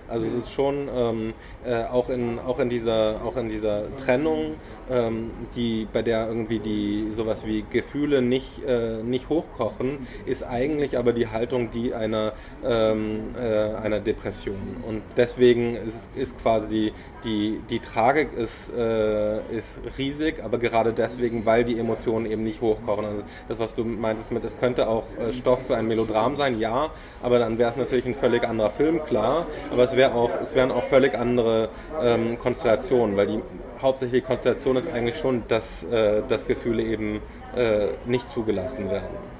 [0.09, 1.33] Also es ist schon ähm,
[1.65, 4.57] äh, auch, in, auch, in dieser, auch in dieser Trennung,
[4.91, 10.99] ähm, die, bei der irgendwie die sowas wie Gefühle nicht, äh, nicht hochkochen, ist eigentlich
[10.99, 14.83] aber die Haltung die einer, ähm, äh, einer Depression.
[14.87, 16.93] Und deswegen ist, ist quasi
[17.25, 22.61] die, die Tragik ist, äh, ist riesig, aber gerade deswegen, weil die Emotionen eben nicht
[22.61, 23.05] hochkochen.
[23.05, 26.59] Also das, was du meintest mit, es könnte auch äh, Stoff für ein Melodram sein,
[26.59, 26.91] ja,
[27.23, 29.47] aber dann wäre es natürlich ein völlig anderer Film, klar.
[29.71, 31.69] Aber es, wär auch, es wären auch völlig andere
[32.03, 33.41] ähm, Konstellationen, weil die
[33.81, 37.21] hauptsächliche Konstellation ist eigentlich schon, dass, äh, dass Gefühle eben
[37.57, 39.32] äh, nicht zugelassen werden.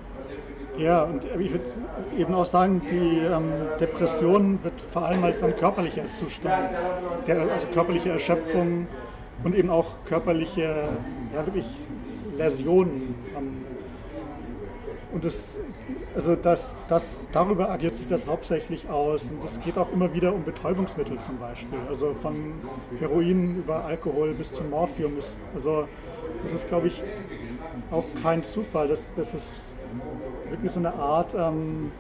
[0.79, 1.65] Ja, und ich würde
[2.17, 6.71] eben auch sagen, die ähm, Depression wird vor allem als ein körperlicher Zustand,
[7.27, 8.87] der, also körperliche Erschöpfung
[9.45, 10.89] und eben auch körperliche,
[11.35, 11.67] ja wirklich
[12.37, 13.15] Läsionen.
[13.37, 13.65] Ähm,
[15.13, 15.59] und das,
[16.17, 19.25] also das, das, darüber agiert sich das hauptsächlich aus.
[19.25, 21.79] Und es geht auch immer wieder um Betäubungsmittel zum Beispiel.
[21.91, 22.55] Also von
[22.99, 25.19] Heroin über Alkohol bis zum Morphium.
[25.19, 25.87] Ist, also
[26.45, 27.03] das ist, glaube ich,
[27.91, 28.89] auch kein Zufall.
[28.89, 29.49] Das, das ist
[30.53, 31.91] wirklich so eine Art, ähm,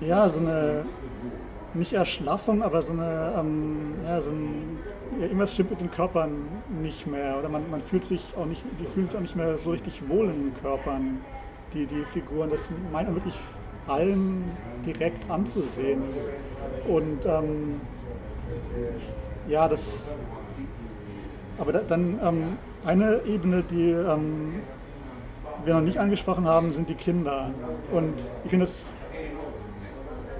[0.00, 0.84] ja, so eine,
[1.74, 4.78] nicht Erschlaffung, aber so eine, ähm, ja, so ein,
[5.18, 6.48] ja, irgendwas stimmt mit den Körpern
[6.82, 7.38] nicht mehr.
[7.38, 10.08] Oder man, man fühlt sich auch nicht, die fühlen sich auch nicht mehr so richtig
[10.08, 11.20] wohl in den Körpern,
[11.72, 12.50] die, die Figuren.
[12.50, 13.38] Das meint man wirklich
[13.86, 14.44] allen
[14.84, 16.02] direkt anzusehen.
[16.88, 17.80] Und ähm,
[19.48, 20.08] ja, das,
[21.58, 24.62] aber da, dann ähm, eine Ebene, die ähm,
[25.66, 27.50] wir noch nicht angesprochen haben, sind die Kinder.
[27.92, 28.86] Und ich finde es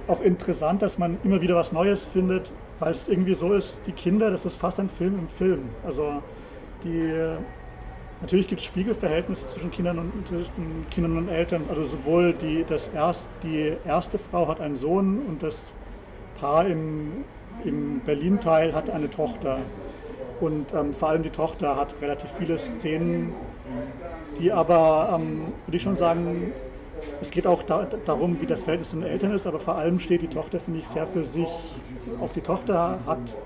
[0.07, 3.91] auch interessant, dass man immer wieder was Neues findet, weil es irgendwie so ist, die
[3.91, 5.69] Kinder, das ist fast ein Film im Film.
[5.85, 6.21] Also
[6.83, 7.37] die
[8.21, 11.63] natürlich gibt es Spiegelverhältnisse zwischen Kindern und zwischen Kindern und Eltern.
[11.69, 15.71] Also sowohl die, das erst, die erste Frau hat einen Sohn und das
[16.39, 17.25] Paar im,
[17.63, 19.59] im Berlin-Teil hat eine Tochter.
[20.39, 23.33] Und ähm, vor allem die Tochter hat relativ viele Szenen,
[24.39, 26.51] die aber, ähm, würde ich schon sagen,
[27.21, 29.99] es geht auch da, darum, wie das Verhältnis zu den Eltern ist, aber vor allem
[29.99, 31.49] steht die Tochter, finde ich, sehr für sich.
[32.21, 33.37] Auch die Tochter hat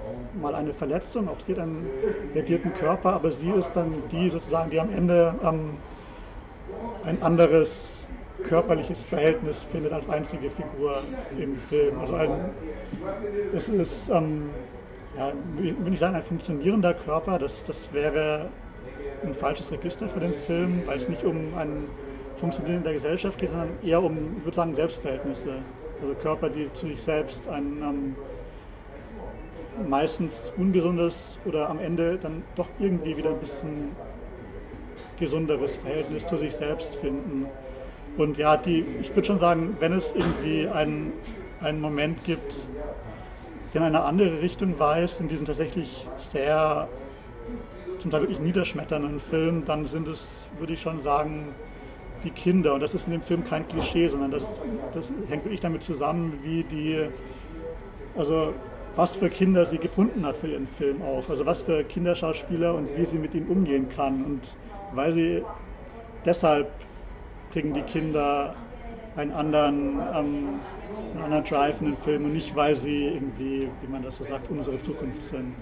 [0.42, 1.88] mal eine Verletzung, auch sie hat einen
[2.34, 5.78] ledierten Körper, aber sie ist dann die sozusagen, die am Ende ähm,
[7.06, 8.02] ein anderes
[8.48, 11.04] körperliches Verhältnis findet als einzige Figur
[11.38, 12.00] im Film.
[12.00, 12.30] Also ein,
[13.54, 14.50] das ist, ähm,
[15.18, 18.48] ja, will ich sagen, ein funktionierender Körper, das, das wäre
[19.24, 21.86] ein falsches Register für den Film, weil es nicht um ein
[22.38, 25.54] Funktionieren der Gesellschaft geht, sondern eher um, ich würde sagen, Selbstverhältnisse.
[26.02, 28.16] Also Körper, die zu sich selbst ein ähm,
[29.88, 33.96] meistens ungesundes oder am Ende dann doch irgendwie wieder ein bisschen
[35.20, 37.46] gesunderes Verhältnis zu sich selbst finden.
[38.18, 41.14] Und ja, die, ich würde schon sagen, wenn es irgendwie einen,
[41.62, 42.56] einen Moment gibt,
[43.74, 46.90] der in eine andere Richtung weist, in diesen tatsächlich sehr
[48.02, 51.50] zum Teil wirklich niederschmetternden Film, dann sind es, würde ich schon sagen,
[52.24, 52.74] die Kinder.
[52.74, 54.60] Und das ist in dem Film kein Klischee, sondern das,
[54.94, 57.08] das hängt wirklich damit zusammen, wie die,
[58.18, 58.54] also
[58.96, 61.30] was für Kinder sie gefunden hat für ihren Film auch.
[61.30, 64.26] Also was für Kinderschauspieler und wie sie mit ihnen umgehen kann.
[64.26, 64.42] Und
[64.94, 65.44] weil sie
[66.26, 66.70] deshalb
[67.52, 68.56] kriegen die Kinder
[69.16, 70.60] einen anderen, ähm,
[71.14, 74.24] einen anderen Drive in den Film und nicht, weil sie irgendwie, wie man das so
[74.24, 75.54] sagt, unsere Zukunft sind.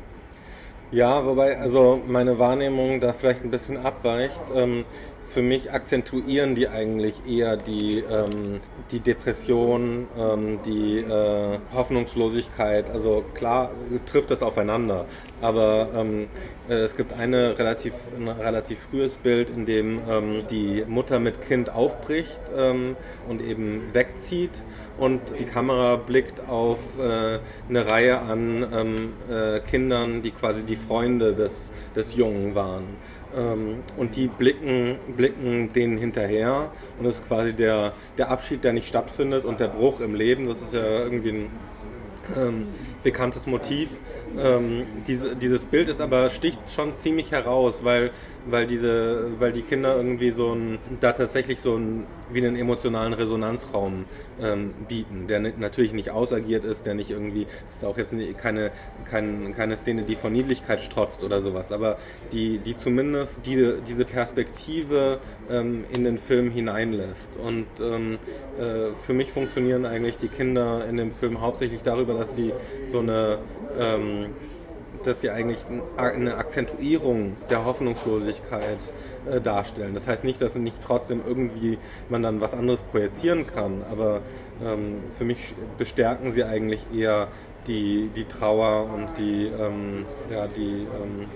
[0.91, 4.41] Ja, wobei also meine Wahrnehmung da vielleicht ein bisschen abweicht.
[4.55, 4.85] Ähm,
[5.29, 8.61] für mich akzentuieren die eigentlich eher die, ähm,
[8.91, 12.89] die Depression, ähm, die äh, Hoffnungslosigkeit.
[12.89, 13.71] Also klar
[14.07, 15.05] trifft das aufeinander,
[15.41, 16.27] aber ähm,
[16.67, 21.47] äh, es gibt eine relativ, ein relativ frühes Bild, in dem ähm, die Mutter mit
[21.47, 22.95] Kind aufbricht ähm,
[23.27, 24.63] und eben wegzieht
[24.99, 27.39] und die Kamera blickt auf äh,
[27.69, 32.83] eine Reihe an ähm, äh, Kindern, die quasi die Freunde des, des Jungen waren.
[33.35, 38.73] Ähm, und die blicken, blicken denen hinterher und das ist quasi der, der Abschied, der
[38.73, 40.47] nicht stattfindet und der Bruch im Leben.
[40.47, 41.49] Das ist ja irgendwie ein
[42.35, 42.67] ähm,
[43.03, 43.89] bekanntes Motiv.
[44.37, 48.11] Ähm, diese, dieses Bild ist aber sticht schon ziemlich heraus, weil,
[48.51, 53.13] weil, diese, weil die Kinder irgendwie so ein, da tatsächlich so ein, wie einen emotionalen
[53.13, 54.05] Resonanzraum
[54.41, 58.71] ähm, bieten, der natürlich nicht ausagiert ist, der nicht irgendwie, es ist auch jetzt keine,
[59.09, 61.97] keine, keine Szene, die von Niedlichkeit strotzt oder sowas, aber
[62.31, 67.31] die, die zumindest diese, diese Perspektive ähm, in den Film hineinlässt.
[67.43, 68.19] Und ähm,
[68.59, 72.53] äh, für mich funktionieren eigentlich die Kinder in dem Film hauptsächlich darüber, dass sie
[72.91, 73.39] so eine
[73.77, 74.27] ähm,
[75.03, 75.59] dass sie eigentlich
[75.97, 78.79] eine Akzentuierung der Hoffnungslosigkeit
[79.29, 79.93] äh, darstellen.
[79.93, 81.77] Das heißt nicht, dass nicht trotzdem irgendwie
[82.09, 84.21] man dann was anderes projizieren kann, aber
[84.63, 87.27] ähm, für mich bestärken sie eigentlich eher
[87.67, 91.27] die, die Trauer und die, ähm, ja, die ähm,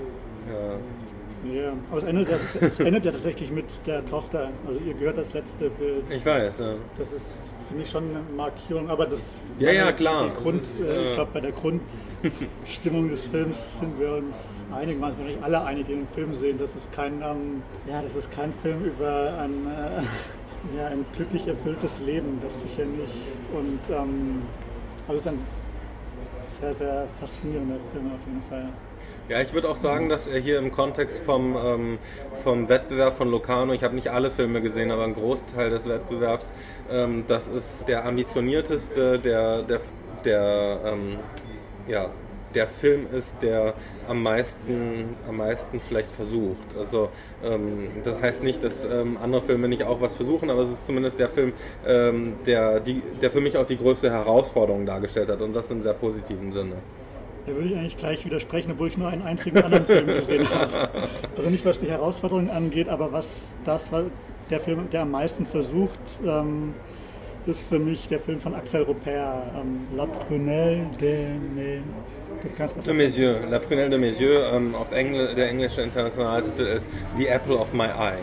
[1.45, 1.53] ja.
[1.53, 4.49] ja, aber es endet, ja, es endet ja tatsächlich mit der Tochter.
[4.67, 6.05] Also ihr gehört das letzte Bild.
[6.09, 6.75] Ich weiß, ja.
[6.97, 9.21] Das ist finde ich schon eine Markierung, aber das.
[9.59, 10.29] Ja, ja, klar.
[10.41, 14.37] Grund, ist, äh, ich glaube, bei der Grundstimmung des Films sind wir uns
[14.73, 16.57] einig, wir nicht alle einig, die den Film sehen.
[16.59, 21.47] Das ist kein, ähm, ja, das ist kein Film über ein, äh, ja, ein glücklich
[21.47, 23.13] erfülltes Leben, das sicher nicht.
[23.53, 24.41] Und ähm,
[25.07, 25.39] aber es ist ein
[26.59, 28.69] sehr, sehr faszinierender Film auf jeden Fall.
[29.29, 31.97] Ja, ich würde auch sagen, dass er hier im Kontext vom, ähm,
[32.43, 36.45] vom Wettbewerb von Locarno, ich habe nicht alle Filme gesehen, aber einen Großteil des Wettbewerbs,
[36.91, 39.79] ähm, das ist der ambitionierteste, der, der,
[40.25, 41.19] der, ähm,
[41.87, 42.09] ja,
[42.53, 43.75] der Film ist, der
[44.09, 46.75] am meisten, am meisten vielleicht versucht.
[46.77, 47.09] Also
[47.45, 50.85] ähm, das heißt nicht, dass ähm, andere Filme nicht auch was versuchen, aber es ist
[50.85, 51.53] zumindest der Film,
[51.87, 55.81] ähm, der, die, der für mich auch die größte Herausforderung dargestellt hat und das in
[55.81, 56.75] sehr positiven Sinne.
[57.45, 60.89] Da würde ich eigentlich gleich widersprechen, obwohl ich nur einen einzigen anderen Film gesehen habe.
[61.35, 63.27] Also nicht was die Herausforderungen angeht, aber was
[63.65, 64.05] das, was
[64.49, 66.73] der Film, der am meisten versucht, ähm,
[67.45, 71.81] ist für mich der Film von Axel Rupert, ähm, La Prunelle de mes
[72.85, 73.37] de mes yeux.
[73.49, 77.73] La Prunelle de mes yeux, ähm, auf Engl der englische Internationaltitel ist The Apple of
[77.73, 78.19] My Eye.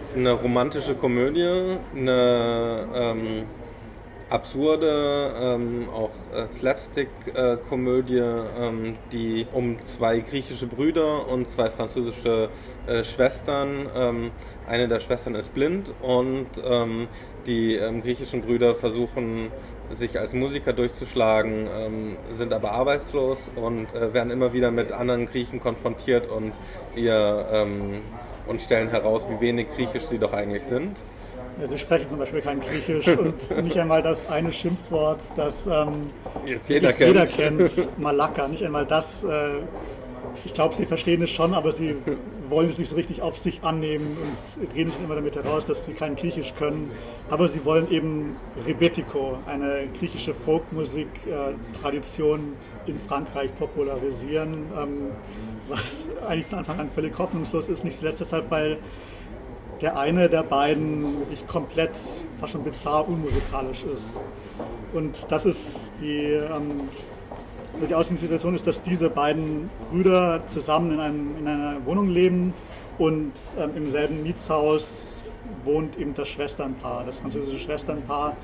[0.00, 3.44] Es ist eine romantische Komödie, eine ähm,
[4.28, 12.48] absurde, ähm, auch äh, Slapstick-Komödie, ähm, die um zwei griechische Brüder und zwei französische
[12.86, 13.88] äh, Schwestern.
[13.94, 14.30] Ähm,
[14.66, 17.06] eine der Schwestern ist blind und ähm,
[17.46, 19.52] die ähm, griechischen Brüder versuchen
[19.92, 25.26] sich als Musiker durchzuschlagen, ähm, sind aber arbeitslos und äh, werden immer wieder mit anderen
[25.26, 26.52] Griechen konfrontiert und
[26.96, 27.66] ihr
[28.46, 30.96] und stellen heraus, wie wenig griechisch sie doch eigentlich sind.
[31.58, 36.10] Sie sprechen zum Beispiel kein Griechisch und nicht einmal das eine Schimpfwort, das ähm,
[36.68, 37.08] jeder, kennt.
[37.08, 38.46] jeder kennt, Malaka.
[38.46, 39.24] Nicht einmal das.
[39.24, 39.60] Äh,
[40.44, 41.96] ich glaube, sie verstehen es schon, aber sie
[42.50, 44.36] wollen es nicht so richtig auf sich annehmen und
[44.74, 46.90] reden sich immer damit heraus, dass sie kein Griechisch können.
[47.30, 52.52] Aber sie wollen eben Rebetiko, eine griechische Folkmusik-Tradition
[52.86, 55.12] äh, in Frankreich popularisieren, ähm,
[55.68, 57.82] was eigentlich von Anfang an völlig hoffnungslos ist.
[57.82, 58.76] Nicht zuletzt deshalb, weil
[59.80, 61.98] der eine der beiden wirklich komplett,
[62.38, 64.08] fast schon bizarr unmusikalisch ist.
[64.92, 66.88] Und das ist die, ähm,
[67.88, 72.54] die Ausgangssituation ist, dass diese beiden Brüder zusammen in, einem, in einer Wohnung leben
[72.98, 75.16] und ähm, im selben Mietshaus
[75.64, 78.36] wohnt eben das Schwesternpaar, das französische Schwesternpaar,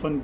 [0.00, 0.22] von,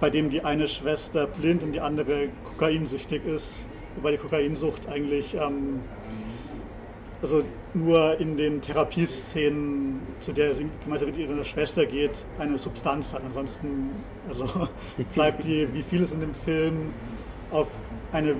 [0.00, 3.66] bei dem die eine Schwester blind und die andere kokainsüchtig ist,
[3.96, 5.80] wobei die Kokainsucht eigentlich ähm,
[7.20, 7.42] also
[7.74, 13.22] nur in den Therapieszenen, zu der sie gemeinsam mit ihrer Schwester geht, eine Substanz hat.
[13.24, 13.90] Ansonsten
[14.28, 14.68] also
[15.14, 16.92] bleibt die, wie vieles in dem Film,
[17.50, 17.68] auf
[18.12, 18.36] eine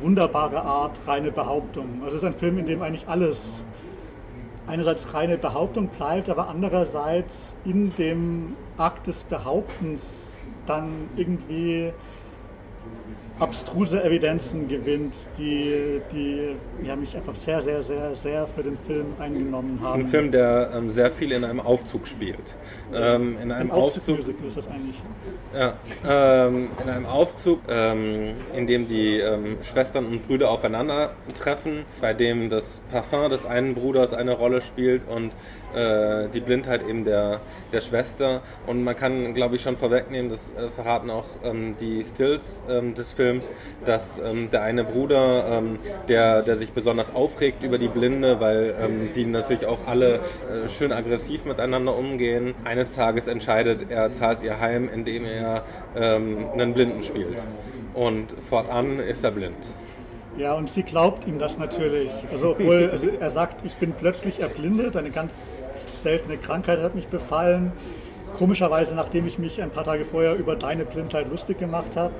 [0.00, 2.02] wunderbare Art reine Behauptung.
[2.02, 3.40] Also es ist ein Film, in dem eigentlich alles
[4.66, 10.00] einerseits reine Behauptung bleibt, aber andererseits in dem Akt des Behauptens
[10.66, 11.92] dann irgendwie
[13.38, 19.06] abstruse Evidenzen gewinnt, die, die ja, mich einfach sehr, sehr, sehr, sehr für den Film
[19.18, 20.02] eingenommen haben.
[20.02, 22.56] Ein Film, der ähm, sehr viel in einem Aufzug spielt.
[22.94, 25.02] Ähm, in einem ein Aufzug, Aufzug ist das eigentlich.
[25.54, 25.74] Ja,
[26.08, 32.48] ähm, in einem Aufzug, ähm, in dem die ähm, Schwestern und Brüder aufeinandertreffen, bei dem
[32.48, 35.32] das Parfum des einen Bruders eine Rolle spielt und
[35.74, 37.40] äh, die Blindheit eben der,
[37.72, 38.42] der Schwester.
[38.66, 42.94] Und man kann, glaube ich, schon vorwegnehmen, das äh, verraten auch ähm, die Stills ähm,
[42.94, 43.50] des Films,
[43.84, 48.74] dass ähm, der eine Bruder, ähm, der, der sich besonders aufregt über die Blinde, weil
[48.80, 54.42] ähm, sie natürlich auch alle äh, schön aggressiv miteinander umgehen, eines Tages entscheidet, er zahlt
[54.42, 55.64] ihr heim, indem er
[55.96, 57.42] ähm, einen Blinden spielt.
[57.94, 59.56] Und fortan ist er blind.
[60.38, 62.10] Ja, und sie glaubt ihm das natürlich.
[62.30, 65.32] Also, obwohl also er sagt, ich bin plötzlich erblindet, eine ganz
[66.02, 67.72] seltene Krankheit hat mich befallen.
[68.34, 72.12] Komischerweise, nachdem ich mich ein paar Tage vorher über deine Blindheit lustig gemacht habe.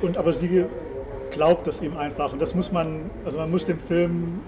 [0.00, 0.64] Und aber sie
[1.30, 2.32] glaubt das ihm einfach.
[2.32, 4.40] Und das muss man, also man muss dem Film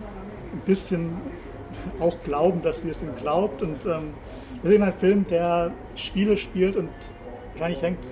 [0.53, 1.16] ein bisschen
[2.00, 3.62] auch glauben, dass sie es ihm glaubt.
[3.62, 4.14] Und ähm,
[4.62, 6.90] das ist eben ein Film, der Spiele spielt und
[7.53, 8.05] wahrscheinlich hängt,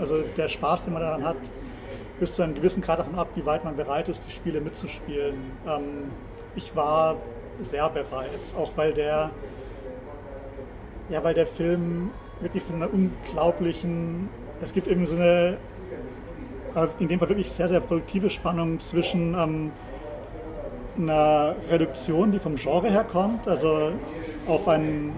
[0.00, 1.36] also der Spaß, den man daran hat,
[2.18, 5.34] bis zu einem gewissen Grad davon ab, wie weit man bereit ist, die Spiele mitzuspielen.
[5.66, 6.10] Ähm,
[6.54, 7.16] ich war
[7.62, 9.30] sehr bereit, auch weil der
[11.08, 14.28] ja, weil der Film wirklich von einer unglaublichen,
[14.60, 15.56] es gibt eben so eine,
[16.74, 19.72] äh, in dem Fall wirklich sehr, sehr produktive Spannung zwischen ähm,
[20.98, 23.92] einer Reduktion, die vom Genre her kommt, also
[24.46, 25.12] auf einen,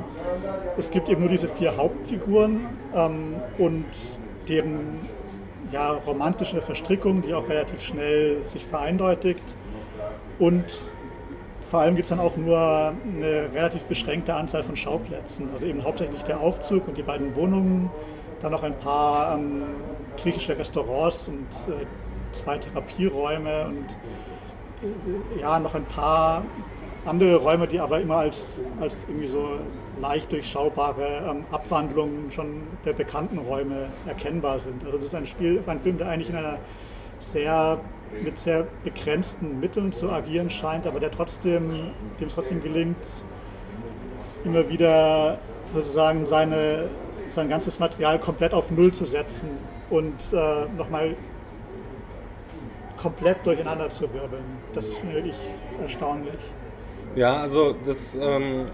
[0.76, 3.86] es gibt eben nur diese vier Hauptfiguren ähm, und
[4.48, 5.08] deren
[5.72, 9.42] ja, romantische Verstrickung, die auch relativ schnell sich vereindeutigt
[10.38, 10.64] und
[11.70, 15.50] vor allem gibt es dann auch nur eine relativ beschränkte Anzahl von Schauplätzen.
[15.52, 17.90] Also eben hauptsächlich der Aufzug und die beiden Wohnungen,
[18.40, 19.64] dann noch ein paar ähm,
[20.16, 21.84] griechische Restaurants und äh,
[22.32, 23.86] zwei Therapieräume und
[25.36, 26.42] äh, ja, noch ein paar
[27.04, 29.58] andere Räume, die aber immer als, als irgendwie so
[30.00, 34.84] leicht durchschaubare ähm, Abwandlungen schon der bekannten Räume erkennbar sind.
[34.84, 36.58] Also das ist ein Spiel, ein Film, der eigentlich in einer
[37.20, 37.78] sehr
[38.22, 42.96] mit sehr begrenzten Mitteln zu agieren scheint, aber der trotzdem, dem es trotzdem gelingt,
[44.44, 45.38] immer wieder
[45.74, 46.88] sozusagen seine,
[47.34, 49.50] sein ganzes Material komplett auf Null zu setzen
[49.90, 51.14] und äh, nochmal
[52.96, 54.44] komplett durcheinander zu wirbeln.
[54.74, 55.36] Das ist wirklich
[55.80, 56.38] erstaunlich.
[57.14, 58.68] Ja, also das, ähm,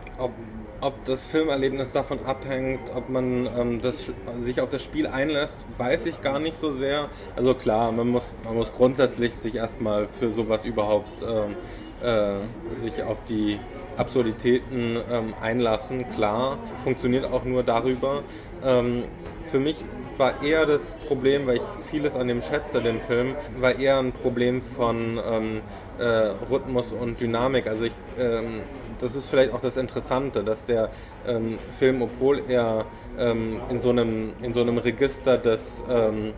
[0.85, 6.05] ob das Filmerlebnis davon abhängt, ob man ähm, das, sich auf das Spiel einlässt, weiß
[6.05, 7.09] ich gar nicht so sehr.
[7.37, 11.57] Also klar, man muss, man muss grundsätzlich sich erstmal für sowas überhaupt ähm,
[12.03, 12.40] äh,
[12.83, 13.59] sich auf die
[13.97, 16.05] Absurditäten ähm, einlassen.
[16.14, 18.23] Klar, funktioniert auch nur darüber.
[18.62, 19.05] Ähm,
[19.51, 19.77] für mich
[20.18, 24.12] war eher das Problem, weil ich vieles an dem schätze, den Film, war eher ein
[24.12, 25.61] Problem von ähm,
[25.99, 26.05] äh,
[26.51, 27.66] Rhythmus und Dynamik.
[27.66, 28.62] Also ich ähm,
[29.05, 30.90] das ist vielleicht auch das Interessante, dass der
[31.27, 32.87] ähm, Film, obwohl er
[33.19, 36.33] ähm, in, so einem, in so einem Register des ähm,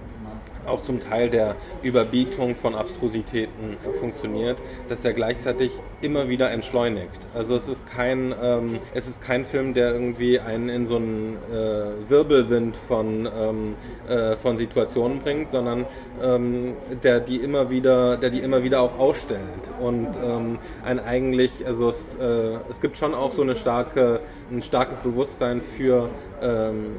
[0.67, 5.71] auch zum Teil der Überbietung von Abstrusitäten funktioniert, dass er gleichzeitig
[6.03, 7.21] immer wieder entschleunigt.
[7.35, 11.37] Also es ist kein, ähm, es ist kein Film, der irgendwie einen in so einen
[11.51, 13.75] äh, Wirbelwind von, ähm,
[14.09, 15.87] äh, von Situationen bringt, sondern
[16.23, 19.41] ähm, der die immer wieder, der die immer wieder auch ausstellt
[19.81, 24.63] und ähm, ein eigentlich, also es, äh, es gibt schon auch so eine starke, ein
[24.63, 26.11] starkes Bewusstsein für
[26.43, 26.97] ähm,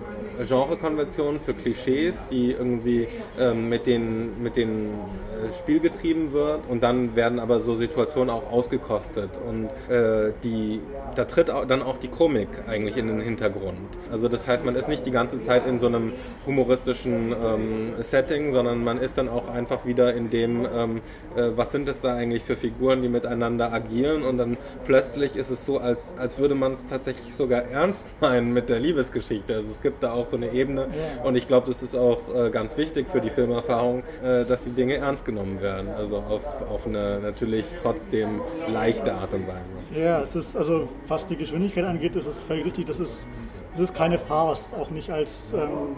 [0.48, 3.08] Genrekonventionen, für Klischees, die irgendwie
[3.40, 8.30] ähm, mit den, mit den äh, Spiel getrieben wird und dann werden aber so Situationen
[8.30, 8.52] auch
[8.88, 10.80] ausgekostet und äh, die,
[11.15, 13.78] da tritt dann auch die Komik eigentlich in den Hintergrund.
[14.12, 16.13] Also das heißt, man ist nicht die ganze Zeit in so einem
[16.45, 21.02] humoristischen ähm, Setting, sondern man ist dann auch einfach wieder in dem, ähm,
[21.36, 25.50] äh, was sind es da eigentlich für Figuren, die miteinander agieren und dann plötzlich ist
[25.50, 29.56] es so, als, als würde man es tatsächlich sogar ernst meinen mit der Liebesgeschichte.
[29.56, 30.88] Also es gibt da auch so eine Ebene
[31.23, 34.71] und ich glaube, das ist auch äh, ganz wichtig für die Filmerfahrung, äh, dass die
[34.71, 35.89] Dinge ernst genommen werden.
[35.89, 38.41] Also auf, auf eine natürlich trotzdem
[38.78, 40.00] leichte Art und Weise.
[40.00, 42.88] Ja, es ist also, was die Geschwindigkeit angeht, ist es völlig richtig.
[42.88, 43.26] Das ist,
[43.74, 45.96] das ist keine Farce, auch nicht als, ähm,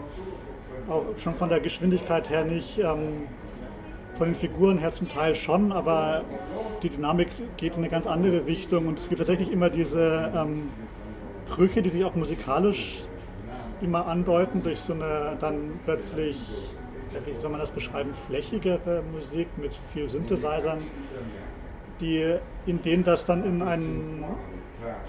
[0.88, 2.78] auch schon von der Geschwindigkeit her nicht.
[2.78, 3.28] Ähm,
[4.18, 6.24] von den Figuren her zum Teil schon, aber
[6.82, 10.68] die Dynamik geht in eine ganz andere Richtung und es gibt tatsächlich immer diese ähm,
[11.48, 13.02] Brüche, die sich auch musikalisch
[13.80, 16.36] immer andeuten durch so eine dann plötzlich
[17.24, 20.78] wie soll man das beschreiben, flächigere Musik mit viel Synthesizern,
[22.00, 22.36] die,
[22.66, 24.24] in denen das dann in einen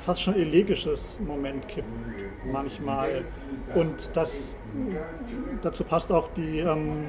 [0.06, 1.88] fast schon elegisches Moment kippt
[2.52, 3.24] manchmal.
[3.76, 4.56] Und das,
[5.62, 7.06] dazu passt auch die, ähm,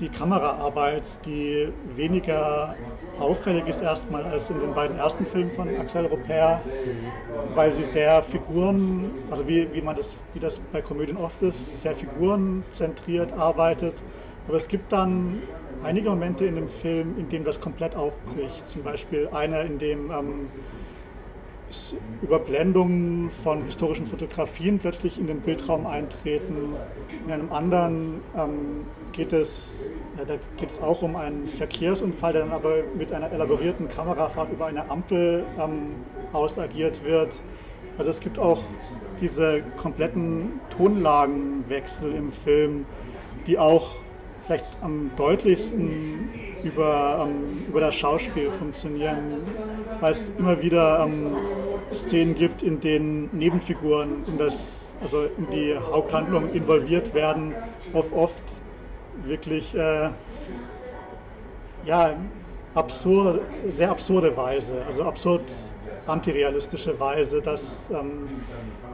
[0.00, 2.74] die Kameraarbeit, die weniger
[3.20, 6.60] auffällig ist erstmal als in den beiden ersten Filmen von Axel Rupert,
[7.54, 11.82] weil sie sehr Figuren, also wie, wie man das, wie das bei Komödien oft ist,
[11.82, 13.94] sehr figurenzentriert arbeitet.
[14.48, 15.40] Aber es gibt dann
[15.84, 18.62] einige Momente in dem Film, in denen das komplett aufbricht.
[18.70, 20.48] Zum Beispiel einer, in dem ähm,
[22.22, 26.74] Überblendungen von historischen Fotografien plötzlich in den Bildraum eintreten.
[27.26, 32.42] In einem anderen ähm, geht, es, ja, da geht es auch um einen Verkehrsunfall, der
[32.42, 35.94] dann aber mit einer elaborierten Kamerafahrt über eine Ampel ähm,
[36.32, 37.30] ausagiert wird.
[37.98, 38.62] Also es gibt auch
[39.20, 42.86] diese kompletten Tonlagenwechsel im Film,
[43.46, 43.96] die auch
[44.44, 46.30] vielleicht am deutlichsten
[46.62, 49.38] über, ähm, über das Schauspiel funktionieren,
[50.00, 51.36] weil es immer wieder ähm,
[51.92, 54.58] Szenen gibt, in denen Nebenfiguren in, das,
[55.02, 57.54] also in die Haupthandlung involviert werden,
[57.92, 58.42] auf oft
[59.24, 60.10] wirklich äh,
[61.84, 62.16] ja,
[62.74, 63.40] absurd,
[63.76, 65.42] sehr absurde Weise, also absurd
[66.06, 68.28] antirealistische Weise, dass ähm,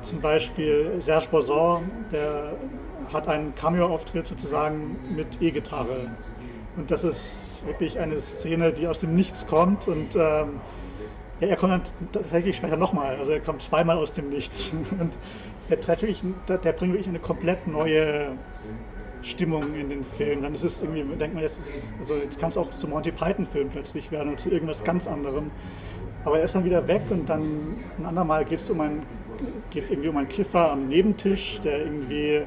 [0.02, 2.52] zum Beispiel Serge Bourson, der
[3.12, 6.10] hat einen Cameo-Auftritt sozusagen mit E-Gitarre.
[6.76, 9.88] Und das ist wirklich eine Szene, die aus dem Nichts kommt.
[9.88, 10.60] Und ähm,
[11.40, 11.82] ja, er kommt dann
[12.12, 13.16] tatsächlich später nochmal.
[13.16, 14.70] Also er kommt zweimal aus dem Nichts.
[14.98, 15.12] Und
[15.68, 18.32] der, der, der bringt wirklich eine komplett neue
[19.22, 20.42] Stimmung in den Film.
[20.42, 23.12] Dann ist es irgendwie, denkt man, jetzt, ist, also jetzt kann es auch zum Monty
[23.12, 25.50] Python-Film plötzlich werden oder zu irgendwas ganz anderem.
[26.24, 29.02] Aber er ist dann wieder weg und dann ein andermal geht es um ein,
[29.70, 32.42] geht's irgendwie um einen Kiffer am Nebentisch, der irgendwie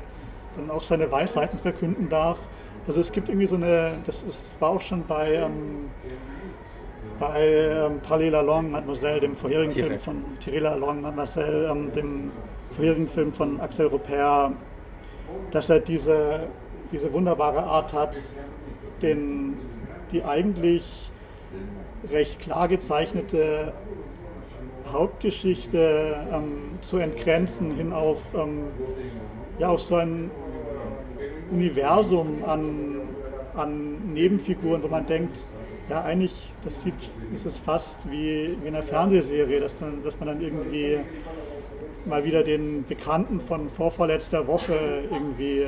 [0.56, 2.40] dann auch seine Weisheiten verkünden darf.
[2.88, 5.90] Also es gibt irgendwie so eine, das, ist, war auch schon bei, ähm,
[7.20, 9.72] bei ähm, Palais Long Mademoiselle, dem vorherigen.
[9.72, 12.32] Film von Thierry Lalonde, Mademoiselle, ähm, dem
[12.76, 14.54] vorherigen Film von Axel Rupert,
[15.52, 16.48] dass er diese,
[16.92, 18.16] diese wunderbare Art hat,
[19.02, 19.58] den,
[20.12, 21.12] die eigentlich
[22.10, 23.74] recht klar gezeichnete
[24.92, 28.66] Hauptgeschichte ähm, zu entgrenzen hin auf ähm,
[29.60, 30.32] ja, auf so ein
[31.52, 33.02] Universum an,
[33.56, 35.38] an Nebenfiguren, wo man denkt,
[35.90, 36.34] ja eigentlich,
[36.64, 36.94] das sieht,
[37.36, 41.00] ist es fast wie, wie in einer Fernsehserie, dass, dann, dass man dann irgendwie
[42.06, 45.66] mal wieder den Bekannten von vorvorletzter Woche irgendwie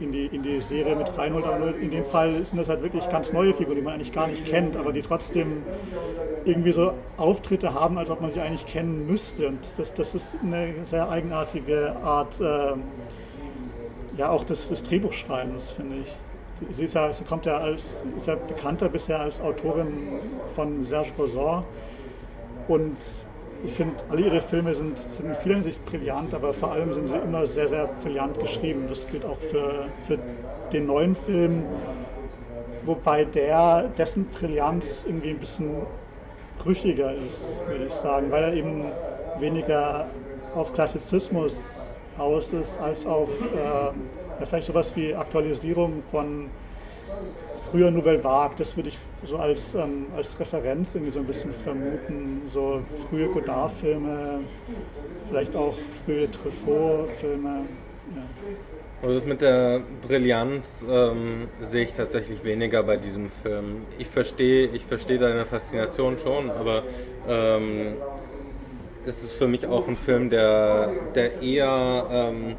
[0.00, 1.44] in die, in die Serie mit reinholt.
[1.44, 4.26] Aber in dem Fall sind das halt wirklich ganz neue Figuren, die man eigentlich gar
[4.26, 5.62] nicht kennt, aber die trotzdem
[6.44, 9.48] irgendwie so Auftritte haben, als ob man sie eigentlich kennen müsste.
[9.48, 12.40] Und das, das ist eine sehr eigenartige Art.
[12.40, 12.74] Äh,
[14.16, 16.76] ja auch des, des Drehbuchschreibens, finde ich.
[16.76, 17.82] Sie, ja, sie, kommt ja als,
[18.16, 20.20] ist ja bekannter bisher als Autorin
[20.54, 21.62] von Serge Bourgeois
[22.66, 22.96] und
[23.64, 27.08] ich finde, alle ihre Filme sind, sind in vieler Hinsicht brillant, aber vor allem sind
[27.08, 28.84] sie immer sehr, sehr brillant geschrieben.
[28.88, 30.18] Das gilt auch für, für
[30.72, 31.64] den neuen Film,
[32.84, 35.82] wobei der, dessen Brillanz irgendwie ein bisschen
[36.58, 38.84] brüchiger ist, würde ich sagen, weil er eben
[39.38, 40.06] weniger
[40.54, 46.50] auf Klassizismus aus ist, als auf äh, vielleicht sowas wie Aktualisierung von
[47.70, 48.56] früher Nouvelle Vague.
[48.58, 52.42] Das würde ich so als, ähm, als Referenz irgendwie so ein bisschen vermuten.
[52.52, 54.40] So frühe Godard-Filme,
[55.28, 57.64] vielleicht auch frühe Truffaut-Filme.
[58.14, 58.22] Ja.
[59.02, 63.82] Also das mit der Brillanz ähm, sehe ich tatsächlich weniger bei diesem Film.
[63.98, 66.82] Ich verstehe ich versteh deine Faszination schon, aber
[67.28, 67.94] ähm,
[69.08, 72.56] es ist für mich auch ein Film, der, der eher, ähm,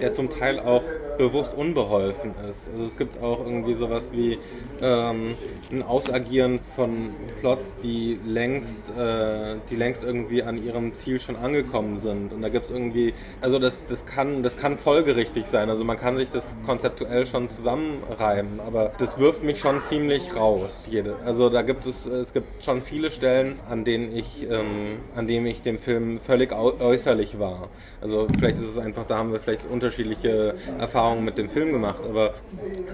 [0.00, 0.82] der zum Teil auch
[1.20, 2.70] bewusst unbeholfen ist.
[2.72, 4.38] Also es gibt auch irgendwie sowas wie
[4.80, 5.34] ähm,
[5.70, 7.10] ein Ausagieren von
[7.40, 12.32] Plots, die längst, äh, die längst irgendwie an ihrem Ziel schon angekommen sind.
[12.32, 13.12] Und da gibt es irgendwie,
[13.42, 15.68] also das, das, kann, das kann folgerichtig sein.
[15.68, 20.88] Also man kann sich das konzeptuell schon zusammenreimen, aber das wirft mich schon ziemlich raus.
[20.90, 21.16] Jede.
[21.26, 25.44] Also da gibt es, es gibt schon viele Stellen, an denen ich, ähm, an denen
[25.44, 27.68] ich dem Film völlig äußerlich war.
[28.00, 31.72] Also vielleicht ist es einfach, da haben wir vielleicht unterschiedliche Erfahrungen Erfahrungen mit dem Film
[31.72, 32.34] gemacht, aber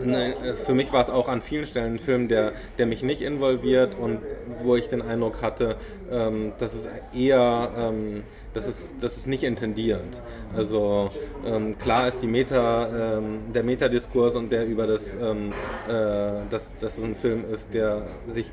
[0.03, 3.21] ne, für mich war es auch an vielen Stellen ein Film, der, der mich nicht
[3.21, 4.21] involviert und
[4.62, 5.77] wo ich den Eindruck hatte,
[6.11, 8.23] ähm, dass es eher, ähm,
[8.55, 10.23] das ist, das ist nicht intendiert.
[10.57, 11.11] Also
[11.45, 15.53] ähm, klar ist die Meta, ähm, der Metadiskurs und der über das, ähm,
[15.87, 18.47] äh, dass das ein Film ist, der sich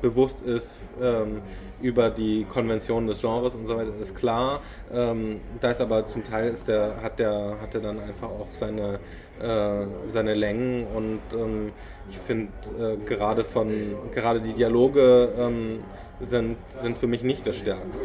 [0.00, 1.42] bewusst ist ähm,
[1.82, 4.60] über die Konvention des Genres und so weiter, ist klar.
[4.92, 8.48] Ähm, da ist aber zum Teil ist der, hat der, hat der dann einfach auch
[8.52, 8.98] seine,
[9.40, 11.72] äh, seine Längen und ähm,
[12.10, 15.80] ich finde äh, gerade von gerade die Dialoge ähm,
[16.20, 18.04] sind, sind für mich nicht das Stärkste.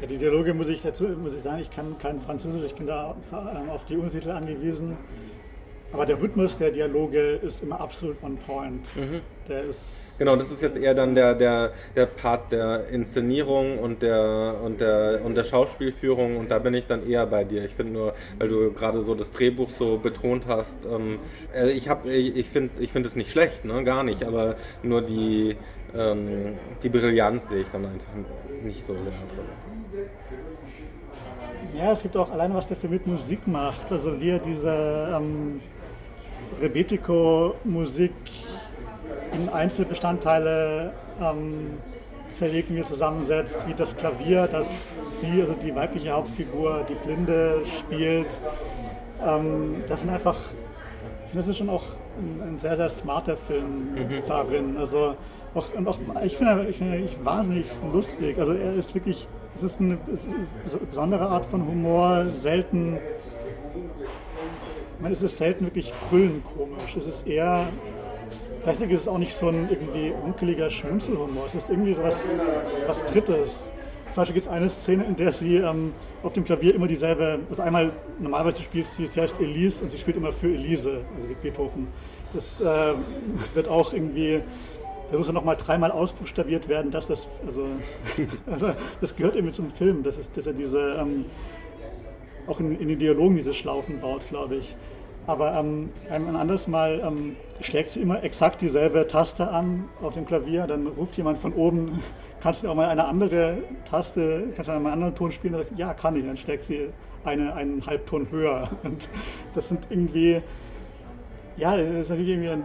[0.00, 2.86] Ja, die Dialoge muss ich dazu muss ich sagen, ich kann kein Französisch, ich bin
[2.86, 4.96] da ähm, auf die Untertitel angewiesen.
[5.92, 8.96] Aber der Rhythmus der Dialoge ist immer absolut on point.
[8.96, 9.20] Mhm.
[9.48, 14.02] Der ist Genau, das ist jetzt eher dann der, der, der Part der Inszenierung und
[14.02, 17.64] der, und, der, und der Schauspielführung und da bin ich dann eher bei dir.
[17.64, 21.20] Ich finde nur, weil du gerade so das Drehbuch so betont hast, ähm,
[21.54, 23.84] äh, ich, hab, ich finde ich find es nicht schlecht, ne?
[23.84, 25.56] gar nicht, aber nur die,
[25.96, 28.12] ähm, die Brillanz sehe ich dann einfach
[28.64, 30.08] nicht so sehr drin.
[31.76, 33.92] Ja, es gibt auch alleine, was der Film mit Musik macht.
[33.92, 35.60] Also wie er diese ähm,
[36.60, 38.12] Rebetiko-Musik
[39.32, 41.78] in Einzelbestandteile ähm,
[42.30, 44.68] zerlegt und mir zusammensetzt, wie das Klavier, das
[45.20, 48.28] sie, also die weibliche Hauptfigur, die Blinde spielt.
[49.26, 50.36] Ähm, das sind einfach,
[51.24, 51.84] ich finde, das ist schon auch
[52.18, 54.22] ein, ein sehr, sehr smarter Film mhm.
[54.26, 54.76] darin.
[54.76, 55.14] Also
[55.54, 58.38] auch, und auch, ich finde ich find wahnsinnig lustig.
[58.38, 59.26] Also er ist wirklich,
[59.56, 59.98] es ist eine
[60.90, 62.98] besondere Art von Humor, selten,
[64.98, 66.96] ich meine, es ist selten wirklich brüllend komisch.
[66.96, 67.68] Es ist eher
[68.68, 71.46] Gleichzeitig ist es auch nicht so ein irgendwie onkeliger Schmunzelhumor.
[71.46, 72.16] Es ist irgendwie so was,
[72.86, 73.62] was Drittes.
[74.12, 77.38] Zum Beispiel gibt es eine Szene, in der sie ähm, auf dem Klavier immer dieselbe,
[77.48, 81.28] also einmal normalerweise spielt sie, sie heißt Elise und sie spielt immer für Elise, also
[81.28, 81.88] wie Beethoven.
[82.34, 82.94] Das, äh,
[83.54, 84.42] wird auch irgendwie,
[85.10, 87.66] da muss ja nochmal dreimal ausbuchstabiert werden, dass das, also,
[88.50, 91.24] also, das gehört irgendwie zum Film, dass, es, dass er diese, ähm,
[92.48, 94.74] auch in, in den Dialogen diese Schlaufen baut, glaube ich.
[95.26, 100.24] Aber ähm, ein anderes Mal ähm, schlägt sie immer exakt dieselbe Taste an auf dem
[100.24, 100.66] Klavier.
[100.66, 102.02] Dann ruft jemand von oben,
[102.40, 105.52] kannst du auch mal eine andere Taste, kannst du einen anderen Ton spielen?
[105.52, 106.24] Dann sagt, ja, kann ich.
[106.24, 106.88] Dann schlägt sie
[107.24, 108.70] eine, einen Halbton höher.
[108.82, 109.10] Und
[109.54, 110.40] das sind irgendwie,
[111.58, 112.62] ja, das ist natürlich irgendwie ein,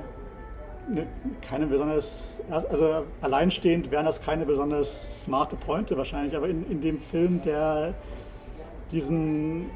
[0.89, 1.07] eine,
[1.41, 6.99] keine besonders, also alleinstehend wären das keine besonders smarte Pointe wahrscheinlich, aber in, in dem
[6.99, 7.93] Film, der
[8.93, 9.69] diesen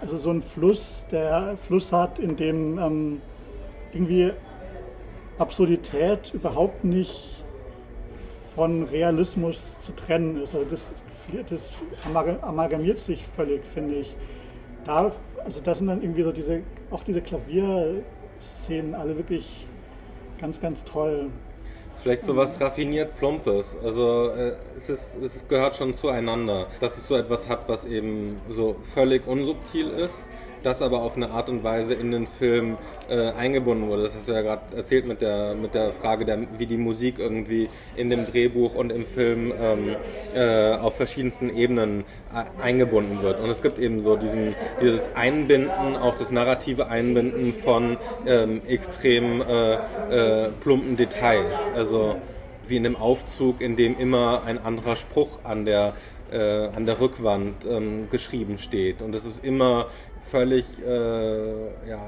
[0.00, 3.22] also so ein Fluss, der Fluss hat, in dem ähm,
[3.92, 4.32] irgendwie
[5.38, 7.44] Absurdität überhaupt nicht
[8.54, 10.54] von Realismus zu trennen ist.
[10.54, 10.80] Also das,
[11.48, 11.74] das
[12.42, 14.16] amalgamiert sich völlig, finde ich.
[14.84, 15.12] Da,
[15.44, 19.66] also das sind dann irgendwie so diese, auch diese Klavierszenen alle wirklich
[20.40, 21.30] ganz, ganz toll
[22.02, 23.76] vielleicht so was raffiniert Plumpes.
[23.84, 28.40] Also äh, es, ist, es gehört schon zueinander, dass es so etwas hat, was eben
[28.50, 30.28] so völlig unsubtil ist
[30.62, 32.76] das aber auf eine Art und Weise in den Film
[33.08, 34.04] äh, eingebunden wurde.
[34.04, 37.18] Das hast du ja gerade erzählt mit der, mit der Frage, der, wie die Musik
[37.18, 39.96] irgendwie in dem Drehbuch und im Film ähm,
[40.34, 43.40] äh, auf verschiedensten Ebenen äh, eingebunden wird.
[43.40, 47.96] Und es gibt eben so diesen, dieses Einbinden, auch das narrative Einbinden von
[48.26, 51.58] ähm, extrem äh, äh, plumpen Details.
[51.74, 52.16] Also
[52.66, 55.94] wie in dem Aufzug, in dem immer ein anderer Spruch an der
[56.32, 59.02] äh, an der Rückwand ähm, geschrieben steht.
[59.02, 59.86] Und es ist immer
[60.22, 62.00] völlig äh, ja,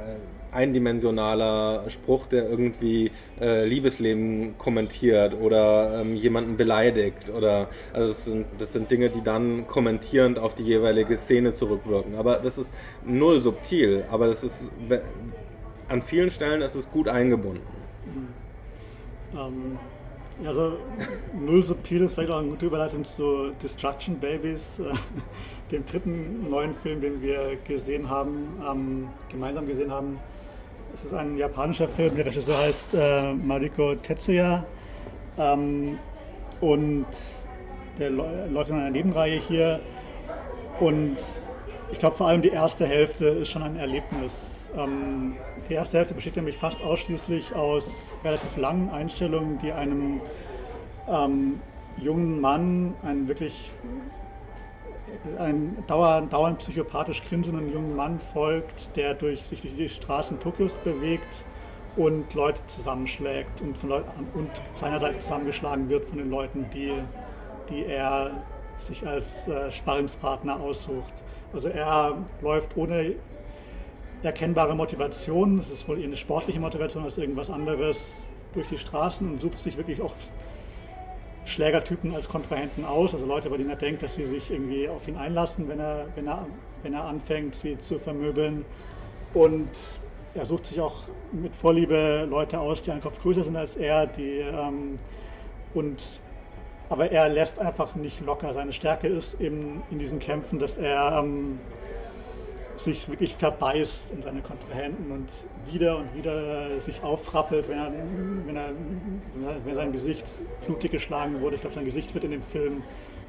[0.53, 3.11] eindimensionaler Spruch, der irgendwie
[3.41, 9.23] äh, Liebesleben kommentiert oder ähm, jemanden beleidigt oder also das sind, das sind Dinge, die
[9.23, 12.15] dann kommentierend auf die jeweilige Szene zurückwirken.
[12.15, 14.63] Aber das ist null subtil, aber das ist
[15.89, 17.63] an vielen Stellen ist es gut eingebunden.
[18.07, 19.39] Mhm.
[19.39, 19.79] Ähm,
[20.45, 20.79] also
[21.33, 24.81] null subtil ist vielleicht auch eine gute Überleitung zu Destruction Babies,
[25.75, 30.19] dem dritten neuen Film, den wir gesehen haben, ähm, gemeinsam gesehen haben.
[30.95, 34.65] Es ist ein japanischer Film, der Regisseur heißt äh, Mariko Tetsuya
[35.37, 35.99] ähm,
[36.61, 37.07] und
[37.99, 39.81] der läuft in einer Nebenreihe hier
[40.79, 41.17] und
[41.91, 44.71] ich glaube vor allem die erste Hälfte ist schon ein Erlebnis.
[44.77, 45.35] Ähm,
[45.69, 50.21] die erste Hälfte besteht nämlich fast ausschließlich aus relativ langen Einstellungen, die einem
[51.09, 51.61] ähm,
[51.97, 53.71] jungen Mann, einen wirklich
[55.39, 60.77] einen dauernd, dauernd psychopathisch grinsenden jungen Mann folgt, der durch, sich durch die Straßen Tokios
[60.79, 61.45] bewegt
[61.97, 66.93] und Leute zusammenschlägt und, von Leuten, und seinerseits zusammengeschlagen wird von den Leuten, die,
[67.71, 68.43] die er
[68.77, 71.13] sich als äh, Sparringspartner aussucht.
[71.53, 73.15] Also er läuft ohne
[74.23, 79.29] erkennbare Motivation, es ist wohl eher eine sportliche Motivation als irgendwas anderes, durch die Straßen
[79.29, 80.15] und sucht sich wirklich auch
[81.45, 85.07] Schlägertypen als Kontrahenten aus, also Leute, bei denen er denkt, dass sie sich irgendwie auf
[85.09, 86.47] ihn einlassen, wenn er, wenn er,
[86.83, 88.65] wenn er anfängt, sie zu vermöbeln.
[89.35, 89.69] Und
[90.35, 94.07] er sucht sich auch mit Vorliebe Leute aus, die einen Kopf größer sind als er,
[94.07, 94.99] die ähm,
[95.75, 96.03] und
[96.89, 98.53] aber er lässt einfach nicht locker.
[98.53, 101.59] Seine Stärke ist eben in diesen Kämpfen, dass er ähm,
[102.77, 105.29] sich wirklich verbeißt in seine Kontrahenten und
[105.73, 107.93] wieder und wieder sich auffrappelt, wenn, er,
[108.47, 108.71] wenn, er,
[109.65, 110.25] wenn sein Gesicht
[110.67, 111.57] blutig geschlagen wurde.
[111.57, 112.83] Ich glaube, sein Gesicht wird in dem Film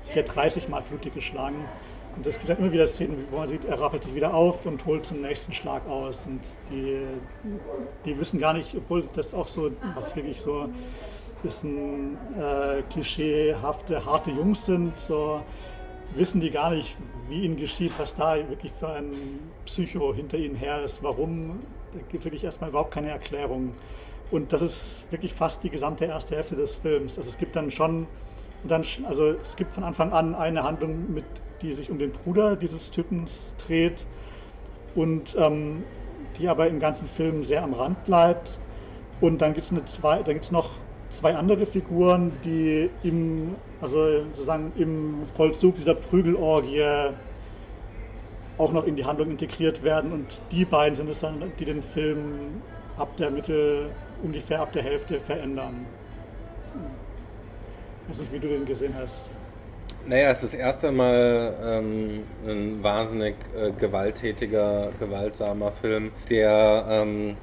[0.03, 1.65] sicher 30 Mal blutig geschlagen.
[2.15, 4.65] Und es gibt dann immer wieder Szenen, wo man sieht, er rappelt sich wieder auf
[4.65, 6.25] und holt zum nächsten Schlag aus.
[6.25, 6.39] Und
[6.71, 7.01] die,
[8.05, 9.71] die wissen gar nicht, obwohl das auch so
[10.13, 10.75] wirklich so ein
[11.43, 15.41] bisschen äh, klischeehafte, harte Jungs sind, so
[16.13, 16.95] wissen die gar nicht,
[17.29, 19.13] wie ihnen geschieht, was da wirklich für ein
[19.65, 21.59] Psycho hinter ihnen her ist, warum.
[21.93, 23.73] Da gibt es wirklich erstmal überhaupt keine Erklärung.
[24.31, 27.17] Und das ist wirklich fast die gesamte erste Hälfte des Films.
[27.17, 28.07] Also es gibt dann schon,
[28.63, 31.25] dann, also es gibt von Anfang an eine Handlung, mit,
[31.61, 34.05] die sich um den Bruder dieses Typens dreht
[34.95, 35.83] und ähm,
[36.37, 38.59] die aber im ganzen Film sehr am Rand bleibt.
[39.21, 40.69] Und dann gibt es noch
[41.09, 47.11] zwei andere Figuren, die im, also sozusagen im Vollzug dieser Prügelorgie
[48.57, 50.11] auch noch in die Handlung integriert werden.
[50.11, 52.61] Und die beiden sind es dann, die den Film
[52.97, 53.89] ab der Mitte,
[54.23, 55.85] ungefähr ab der Hälfte verändern.
[58.03, 59.29] Ich weiß nicht, wie du den gesehen hast.
[60.07, 67.37] Naja, es ist das erste Mal ähm, ein wahnsinnig äh, gewalttätiger, gewaltsamer Film, der ähm,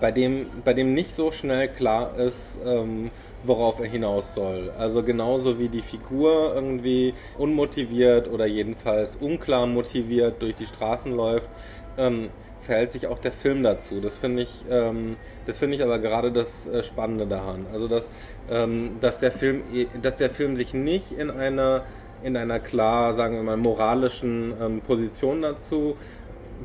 [0.00, 3.10] bei dem, bei dem nicht so schnell klar ist, ähm,
[3.44, 4.72] worauf er hinaus soll.
[4.78, 11.48] Also genauso wie die Figur irgendwie unmotiviert oder jedenfalls unklar motiviert durch die Straßen läuft,
[11.96, 12.30] ähm,
[12.60, 14.00] verhält sich auch der Film dazu.
[14.00, 15.16] Das finde ich, ähm,
[15.46, 17.66] das finde ich aber gerade das äh, Spannende daran.
[17.72, 18.10] Also dass,
[18.50, 19.62] ähm, dass der Film,
[20.02, 21.84] dass der Film sich nicht in einer
[22.22, 25.96] in einer klar, sagen wir mal, moralischen ähm, Position dazu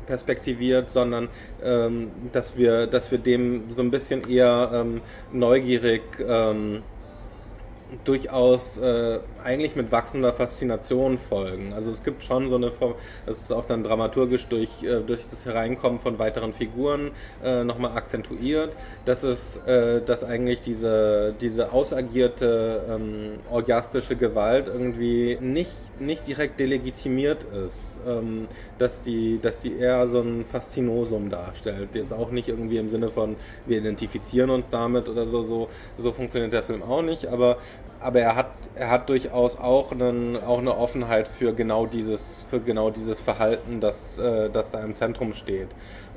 [0.06, 1.28] perspektiviert, sondern
[1.62, 5.00] ähm, dass, wir, dass wir dem so ein bisschen eher ähm,
[5.32, 6.82] neugierig ähm,
[8.04, 11.72] durchaus äh, eigentlich mit wachsender Faszination folgen.
[11.72, 12.94] Also es gibt schon so eine Form,
[13.26, 17.96] das ist auch dann dramaturgisch durch, äh, durch das Hereinkommen von weiteren Figuren äh, nochmal
[17.96, 18.74] akzentuiert,
[19.04, 25.70] dass es, äh, dass eigentlich diese, diese ausagierte ähm, orgiastische Gewalt irgendwie nicht,
[26.00, 31.90] nicht direkt delegitimiert ist, ähm, dass, die, dass die eher so ein Faszinosum darstellt.
[31.94, 33.36] Jetzt auch nicht irgendwie im Sinne von,
[33.66, 35.68] wir identifizieren uns damit oder so, so,
[35.98, 37.58] so funktioniert der Film auch nicht, aber
[38.04, 42.60] aber er hat, er hat durchaus auch, einen, auch eine Offenheit für genau dieses, für
[42.60, 45.68] genau dieses Verhalten, das, äh, das da im Zentrum steht.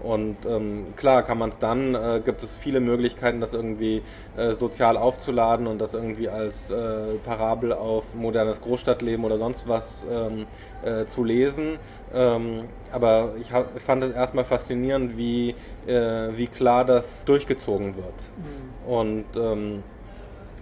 [0.04, 4.02] Und ähm, klar kann man es dann, äh, gibt es viele Möglichkeiten, das irgendwie
[4.36, 10.06] äh, sozial aufzuladen und das irgendwie als äh, Parabel auf modernes Großstadtleben oder sonst was
[10.12, 10.46] ähm,
[10.84, 11.80] äh, zu lesen.
[12.14, 15.56] Ähm, aber ich hab, fand es erstmal faszinierend, wie,
[15.88, 18.06] äh, wie klar das durchgezogen wird.
[18.36, 18.92] Mhm.
[18.92, 19.84] Und ähm,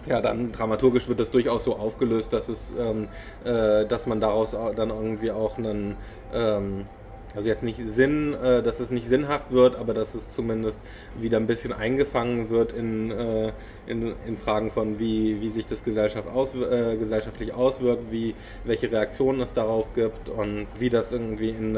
[0.08, 3.08] ja, dann dramaturgisch wird das durchaus so aufgelöst, dass es, ähm,
[3.44, 5.96] äh, dass man daraus dann irgendwie auch einen,
[6.34, 6.86] ähm,
[7.36, 10.80] also jetzt nicht Sinn, äh, dass es nicht sinnhaft wird, aber dass es zumindest
[11.20, 13.52] wieder ein bisschen eingefangen wird in, äh,
[13.88, 18.92] in, in, Fragen von, wie, wie sich das Gesellschaft aus, äh, gesellschaftlich auswirkt, wie, welche
[18.92, 21.78] Reaktionen es darauf gibt und wie das irgendwie in,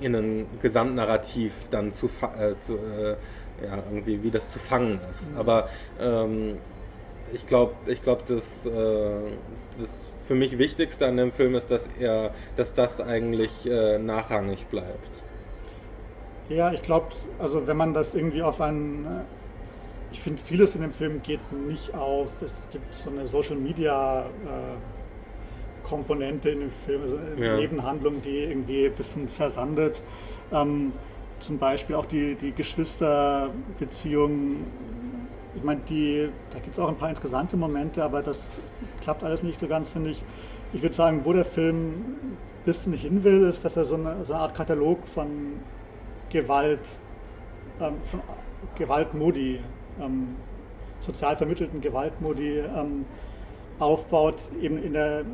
[0.00, 3.16] in ein Gesamtnarrativ dann zu, äh, zu äh,
[3.62, 5.30] ja, irgendwie, wie das zu fangen ist.
[5.30, 5.38] Mhm.
[5.38, 5.68] Aber
[6.00, 6.58] ähm,
[7.34, 8.70] ich glaube, ich glaub, das, äh,
[9.80, 9.90] das
[10.26, 15.22] für mich Wichtigste an dem Film ist, dass er, dass das eigentlich äh, nachrangig bleibt.
[16.48, 17.08] Ja, ich glaube,
[17.38, 19.08] also wenn man das irgendwie auf einen, äh,
[20.12, 22.30] ich finde vieles in dem Film geht nicht auf.
[22.40, 27.56] Es gibt so eine Social Media äh, Komponente in dem Film, also eine ja.
[27.56, 30.02] Nebenhandlung, die irgendwie ein bisschen versandet.
[30.52, 30.92] Ähm,
[31.40, 34.64] zum Beispiel auch die, die Geschwisterbeziehung
[35.56, 38.50] ich meine, die, da gibt es auch ein paar interessante Momente, aber das
[39.02, 40.24] klappt alles nicht so ganz, finde ich.
[40.72, 44.24] Ich würde sagen, wo der Film ein bisschen hin will, ist, dass er so eine,
[44.24, 45.60] so eine Art Katalog von
[46.30, 46.80] Gewalt,
[47.80, 48.20] ähm, von
[48.76, 49.60] Gewaltmodi,
[50.00, 50.36] ähm,
[51.00, 53.04] sozial vermittelten Gewaltmodi ähm,
[53.78, 54.48] aufbaut.
[54.60, 55.24] Eben in der,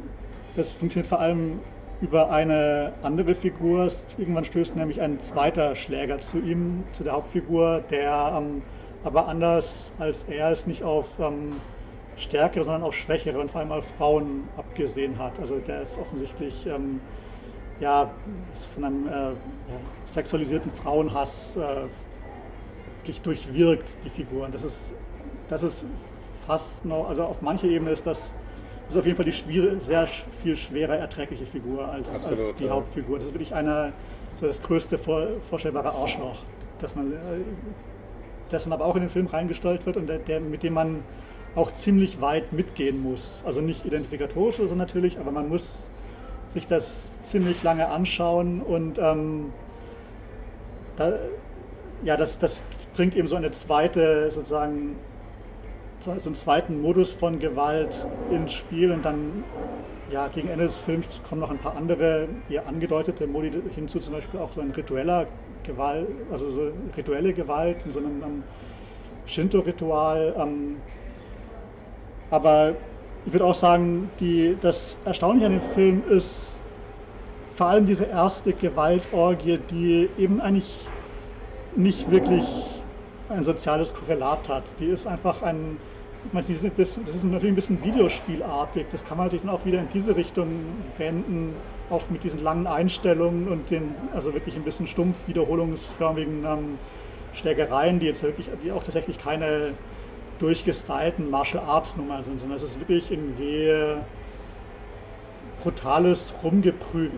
[0.57, 1.61] das funktioniert vor allem
[2.03, 3.89] über eine andere Figur.
[4.19, 8.63] Irgendwann stößt nämlich ein zweiter Schläger zu ihm, zu der Hauptfigur, der ähm,
[9.05, 11.57] aber anders als er es nicht auf ähm,
[12.17, 15.39] stärkere, sondern auf schwächere und vor allem auf Frauen abgesehen hat.
[15.41, 17.01] Also der ist offensichtlich ähm,
[17.81, 18.11] ja,
[18.75, 19.35] von einem äh, ja,
[20.07, 21.87] sexualisierten Frauenhass äh,
[22.99, 24.45] wirklich durchwirkt, die Figur.
[24.45, 24.93] Und das ist,
[25.49, 25.85] das ist
[26.47, 28.33] fast noch, also auf mancher Ebene ist das,
[28.87, 30.07] das ist auf jeden Fall die schwere, sehr
[30.43, 32.73] viel schwerer erträgliche Figur als, Absolut, als die ja.
[32.73, 33.19] Hauptfigur.
[33.19, 33.93] Das ist wirklich einer,
[34.39, 36.37] so das größte vor, vorstellbare Arschloch,
[36.81, 37.17] das man äh,
[38.51, 41.03] das dann aber auch in den Film reingesteuert wird und der, der, mit dem man
[41.55, 43.43] auch ziemlich weit mitgehen muss.
[43.45, 45.89] Also nicht identifikatorisch oder so natürlich, aber man muss
[46.51, 49.53] sich das ziemlich lange anschauen und ähm,
[50.97, 51.19] da,
[52.05, 52.63] ja, das, das
[52.95, 54.97] bringt eben so eine zweite sozusagen
[56.01, 59.45] so einen zweiten Modus von Gewalt ins Spiel und dann
[60.11, 64.15] ja, gegen Ende des Films kommen noch ein paar andere eher angedeutete Modi hinzu, zum
[64.15, 65.27] Beispiel auch so ein ritueller
[65.65, 68.43] Gewalt, also so rituelle Gewalt in so einem um,
[69.27, 70.33] Shinto-Ritual.
[70.37, 70.77] Um,
[72.31, 72.75] aber
[73.27, 76.59] ich würde auch sagen, die, das Erstaunliche an dem Film ist
[77.55, 80.89] vor allem diese erste Gewaltorgie, die eben eigentlich
[81.77, 82.47] nicht wirklich
[83.29, 84.65] ein soziales Korrelat hat.
[84.79, 85.77] Die ist einfach ein,
[86.33, 88.87] das ist natürlich ein bisschen Videospielartig.
[88.91, 90.49] Das kann man natürlich auch wieder in diese Richtung
[90.97, 91.55] wenden,
[91.91, 96.79] auch mit diesen langen Einstellungen und den also wirklich ein bisschen stumpf wiederholungsförmigen ähm,
[97.35, 99.73] Schlägereien, die jetzt wirklich, die auch tatsächlich keine
[100.39, 104.01] durchgestylten Martial Arts Nummer sind, sondern es ist wirklich irgendwie
[105.63, 107.13] brutales Rumgeprügel,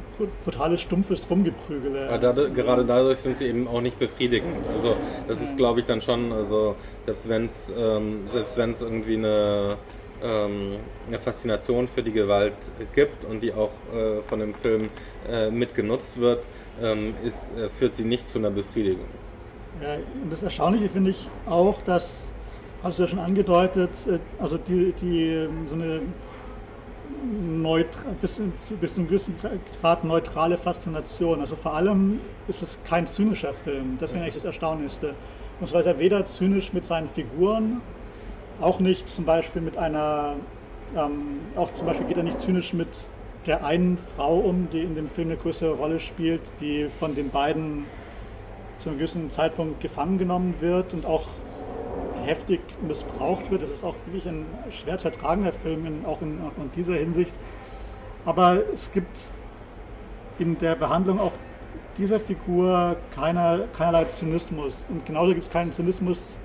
[0.45, 2.07] brutales, stumpfes Rumgeprügele.
[2.07, 4.67] Ja, dadurch, gerade dadurch sind sie eben auch nicht befriedigend.
[4.75, 4.97] Also
[5.29, 9.17] das ist, glaube ich, dann schon, also selbst wenn es ähm, selbst wenn es irgendwie
[9.17, 9.77] eine
[10.23, 10.77] ähm,
[11.09, 12.55] eine Faszination für die Gewalt
[12.95, 14.89] gibt und die auch äh, von dem Film
[15.29, 16.45] äh, mitgenutzt wird,
[16.81, 19.07] ähm, ist, äh, führt sie nicht zu einer Befriedigung.
[19.83, 19.97] Ja,
[20.31, 22.31] das Erstaunliche finde ich auch, dass,
[22.83, 26.03] hast du ja schon angedeutet, äh, also die, die so eine
[28.21, 28.41] bis,
[28.81, 29.35] bis zu einem gewissen
[29.81, 31.41] Grad neutrale Faszination.
[31.41, 33.97] Also vor allem ist es kein zynischer Film.
[34.01, 35.15] Das wäre eigentlich das Erstaunlichste.
[35.61, 37.81] Und zwar ist er weder zynisch mit seinen Figuren,
[38.63, 40.37] auch nicht zum Beispiel mit einer,
[40.97, 42.89] ähm, auch zum Beispiel geht er nicht zynisch mit
[43.47, 47.31] der einen Frau um, die in dem Film eine größere Rolle spielt, die von den
[47.31, 47.87] beiden
[48.79, 51.27] zu einem gewissen Zeitpunkt gefangen genommen wird und auch
[52.25, 53.63] heftig missbraucht wird.
[53.63, 57.33] Das ist auch wirklich ein schwer zu ertragender Film, in, auch, in, in dieser Hinsicht.
[58.25, 59.29] Aber es gibt
[60.39, 61.33] in der Behandlung auch
[61.99, 64.87] dieser Figur keiner, keinerlei Zynismus.
[64.89, 66.39] Und genauso gibt es keinen Zynismus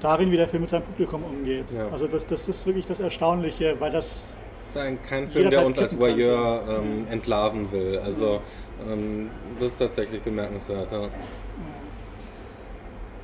[0.00, 1.66] darin, wie der Film mit seinem Publikum umgeht.
[1.70, 1.88] Ja.
[1.92, 4.06] Also das, das ist wirklich das Erstaunliche, weil das...
[4.06, 7.98] Ist kein Film, der uns als Voyeur ähm, entlarven will.
[8.04, 8.40] Also
[8.88, 10.92] ähm, das ist tatsächlich bemerkenswert.
[10.92, 11.08] Ja.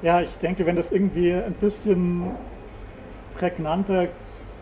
[0.03, 2.33] Ja, ich denke, wenn das irgendwie ein bisschen
[3.37, 4.09] prägnanter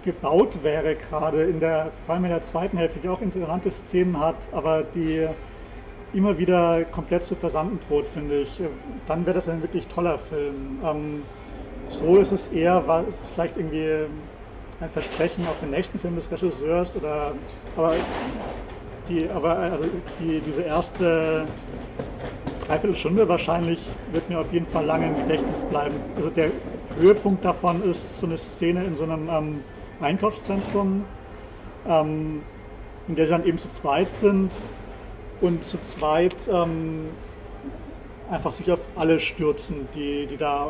[0.05, 4.21] gebaut wäre, gerade in der, vor allem in der zweiten Hälfte, die auch interessante Szenen
[4.21, 5.27] hat, aber die
[6.13, 8.61] immer wieder komplett zu versanden droht, finde ich,
[9.07, 10.79] dann wäre das ein wirklich toller Film.
[10.85, 11.23] Ähm,
[11.91, 12.83] so ist es eher
[13.35, 14.07] vielleicht irgendwie
[14.81, 17.33] ein Versprechen auf den nächsten Film des Regisseurs oder
[17.77, 17.95] aber
[19.09, 19.85] die, aber also
[20.21, 21.47] die, diese erste
[22.67, 23.79] Dreiviertelstunde wahrscheinlich
[24.13, 25.97] wird mir auf jeden Fall lange im Gedächtnis bleiben.
[26.17, 26.51] Also der
[26.99, 29.61] Höhepunkt davon ist so eine Szene in so einem ähm,
[30.01, 31.05] Einkaufszentrum,
[31.87, 32.43] ähm,
[33.09, 34.51] in der sie dann eben zu zweit sind
[35.41, 37.09] und zu zweit ähm,
[38.31, 40.69] einfach sich auf alle stürzen, die, die da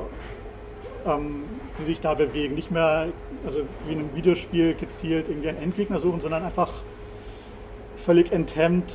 [1.07, 1.45] ähm,
[1.79, 2.55] die sich da bewegen.
[2.55, 3.09] Nicht mehr
[3.47, 6.71] also wie in einem Videospiel gezielt irgendwie einen Endgegner suchen, sondern einfach
[7.97, 8.93] völlig enthemmt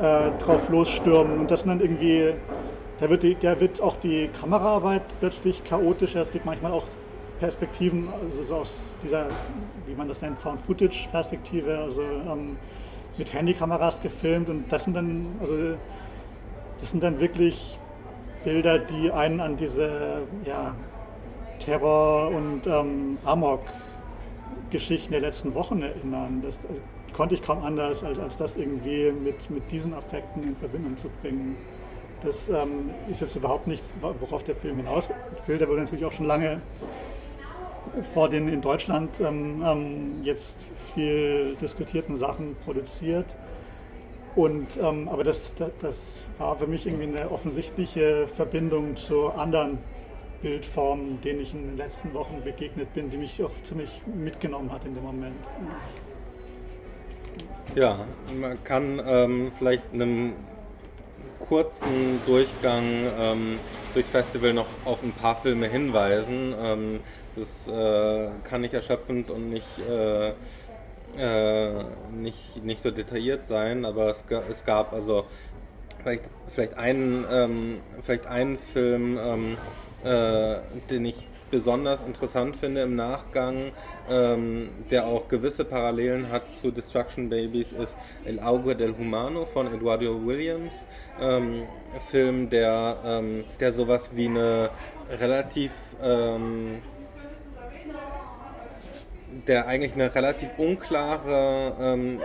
[0.00, 1.38] äh, drauf losstürmen.
[1.40, 2.34] Und das dann irgendwie,
[2.98, 6.22] da wird, die, da wird auch die Kameraarbeit plötzlich chaotischer.
[6.22, 6.84] Es gibt manchmal auch
[7.38, 9.28] Perspektiven, also so aus dieser,
[9.86, 12.56] wie man das nennt, Found-Footage-Perspektive, also ähm,
[13.16, 14.48] mit Handykameras gefilmt.
[14.48, 15.76] Und das sind dann, also
[16.80, 17.78] das sind dann wirklich
[18.44, 20.74] Bilder, die einen an diese ja,
[21.58, 26.40] Terror- und ähm, Amok-Geschichten der letzten Wochen erinnern.
[26.42, 26.80] Das, äh,
[27.12, 31.08] konnte ich kaum anders, als, als das irgendwie mit, mit diesen Affekten in Verbindung zu
[31.20, 31.56] bringen.
[32.22, 35.08] Das ähm, ist jetzt überhaupt nichts, worauf der Film hinaus
[35.46, 35.58] will.
[35.58, 36.60] Der wurde natürlich auch schon lange
[38.14, 40.56] vor den in Deutschland ähm, ähm, jetzt
[40.94, 43.26] viel diskutierten Sachen produziert.
[44.36, 45.96] Und, ähm, aber das, das, das,
[46.38, 49.78] war für mich irgendwie eine offensichtliche Verbindung zu anderen
[50.40, 54.84] Bildformen, denen ich in den letzten Wochen begegnet bin, die mich auch ziemlich mitgenommen hat
[54.86, 55.36] in dem Moment.
[57.74, 60.32] Ja, man kann ähm, vielleicht einen
[61.40, 62.84] kurzen Durchgang
[63.18, 63.58] ähm,
[63.94, 66.54] durchs Festival noch auf ein paar Filme hinweisen.
[66.58, 67.00] Ähm,
[67.36, 70.32] das äh, kann nicht erschöpfend und nicht, äh,
[71.18, 75.24] äh, nicht, nicht so detailliert sein, aber es, es gab also
[76.02, 79.56] vielleicht, vielleicht, einen, ähm, vielleicht einen Film, ähm,
[80.04, 80.58] äh,
[80.90, 83.72] den ich besonders interessant finde im Nachgang,
[84.08, 89.72] ähm, der auch gewisse Parallelen hat zu Destruction Babies, ist El Auge del Humano von
[89.72, 90.74] Eduardo Williams.
[91.20, 91.64] Ähm,
[92.10, 94.70] Film, der, ähm, der sowas wie eine
[95.10, 96.80] relativ ähm,
[99.46, 102.20] der eigentlich eine relativ unklare, ähm,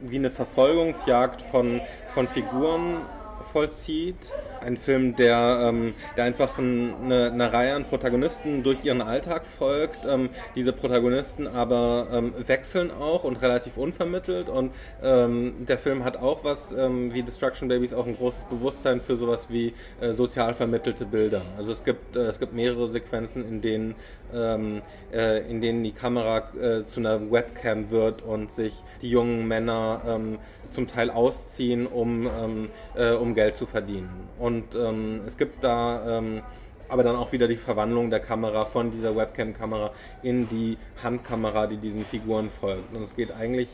[0.00, 1.80] wie eine Verfolgungsjagd von,
[2.14, 3.02] von Figuren
[3.42, 9.00] vollzieht ein Film, der, ähm, der einfach ein, eine, eine, Reihe an Protagonisten durch ihren
[9.00, 10.00] Alltag folgt.
[10.06, 14.48] Ähm, diese Protagonisten aber ähm, wechseln auch und relativ unvermittelt.
[14.48, 14.72] Und
[15.02, 19.16] ähm, der Film hat auch was, ähm, wie Destruction Babies, auch ein großes Bewusstsein für
[19.16, 21.42] sowas wie äh, sozial vermittelte Bilder.
[21.56, 23.94] Also es gibt, äh, es gibt mehrere Sequenzen, in denen,
[24.32, 24.82] ähm,
[25.12, 30.38] äh, in denen die Kamera äh, zu einer Webcam wird und sich die jungen Männer
[30.70, 34.28] zum Teil ausziehen, um, äh, um Geld zu verdienen.
[34.38, 36.22] Und es gibt da
[36.90, 39.92] aber dann auch wieder die Verwandlung der Kamera von dieser Webcam-Kamera
[40.22, 42.94] in die Handkamera, die diesen Figuren folgt.
[42.94, 43.68] Und es geht eigentlich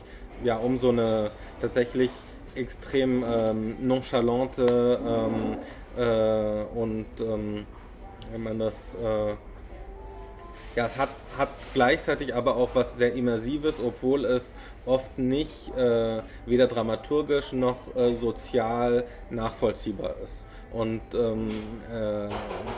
[0.45, 1.31] ja um so eine
[1.61, 2.11] tatsächlich
[2.55, 5.57] extrem ähm, nonchalante ähm,
[5.97, 7.67] äh, und ähm,
[8.33, 9.35] wenn man das äh,
[10.77, 14.55] ja, es hat, hat gleichzeitig aber auch was sehr Immersives, obwohl es
[14.85, 20.45] oft nicht äh, weder dramaturgisch noch äh, sozial nachvollziehbar ist.
[20.73, 21.49] Und ähm,
[21.91, 22.29] äh,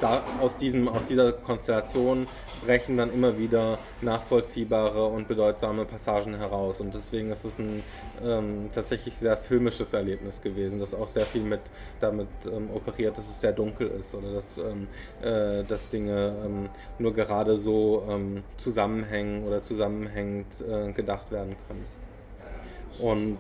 [0.01, 2.27] da, aus, diesem, aus dieser Konstellation
[2.65, 6.81] brechen dann immer wieder nachvollziehbare und bedeutsame Passagen heraus.
[6.81, 7.83] Und deswegen ist es ein
[8.23, 11.61] ähm, tatsächlich sehr filmisches Erlebnis gewesen, das auch sehr viel mit
[12.01, 14.87] damit ähm, operiert, dass es sehr dunkel ist oder dass, ähm,
[15.23, 16.69] äh, dass Dinge ähm,
[16.99, 21.87] nur gerade so ähm, zusammenhängen oder zusammenhängend äh, gedacht werden können.
[23.01, 23.39] Und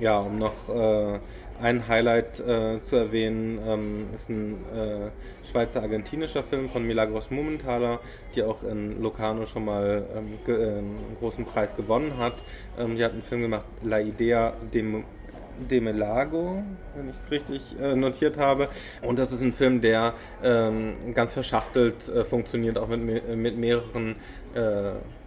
[0.00, 1.18] ja, um noch äh,
[1.60, 8.00] ein Highlight äh, zu erwähnen, ähm, ist ein äh, Schweizer-argentinischer Film von Milagros Mumenthaler,
[8.34, 12.34] die auch in Locarno schon mal ähm, äh, einen großen Preis gewonnen hat.
[12.78, 16.64] Ähm, die hat einen Film gemacht, La Idea de, Melago,
[16.96, 18.68] wenn ich es richtig äh, notiert habe.
[19.02, 24.16] Und das ist ein Film, der ähm, ganz verschachtelt äh, funktioniert, auch mit, mit mehreren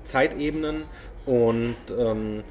[0.05, 0.86] Zeitebenen
[1.28, 2.43] und ähm, äh,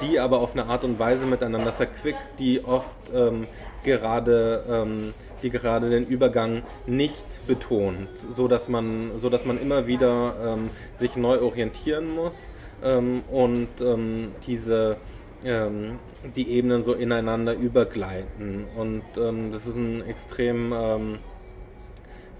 [0.00, 3.46] die aber auf eine Art und Weise miteinander verquickt, die oft ähm,
[3.84, 10.34] gerade ähm, die gerade den Übergang nicht betont, so dass man so man immer wieder
[10.44, 12.34] ähm, sich neu orientieren muss
[12.82, 14.96] ähm, und ähm, diese
[15.44, 15.98] ähm,
[16.36, 18.66] die Ebenen so ineinander übergleiten.
[18.76, 21.18] Und das ist ein extrem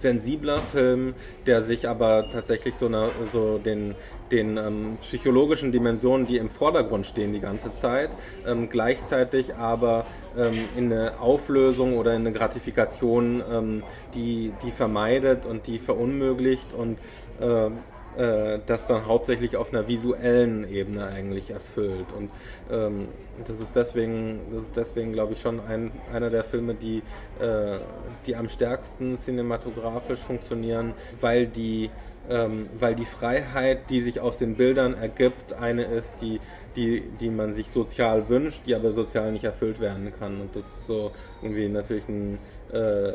[0.03, 1.15] sensibler Film,
[1.47, 3.95] der sich aber tatsächlich so, eine, so den,
[4.33, 8.11] den ähm, psychologischen Dimensionen, die im Vordergrund stehen die ganze Zeit,
[8.47, 10.07] ähm, gleichzeitig aber
[10.37, 13.83] ähm, in eine Auflösung oder in eine Gratifikation, ähm,
[14.15, 16.99] die, die vermeidet und die verunmöglicht und
[17.41, 17.79] ähm,
[18.17, 22.07] äh, das dann hauptsächlich auf einer visuellen Ebene eigentlich erfüllt.
[22.17, 22.31] Und
[22.71, 23.09] ähm,
[23.47, 24.41] das ist deswegen,
[24.77, 26.99] deswegen, glaube ich, schon ein, einer der Filme, die,
[27.41, 27.79] äh,
[28.27, 31.91] die am stärksten cinematografisch funktionieren, weil die,
[32.31, 36.41] ähm, weil die Freiheit, die sich aus den Bildern ergibt, eine ist, die,
[36.77, 40.41] die, die man sich sozial wünscht, die aber sozial nicht erfüllt werden kann.
[40.41, 41.13] Und das ist so
[41.43, 42.39] irgendwie natürlich ein
[42.73, 43.13] äh,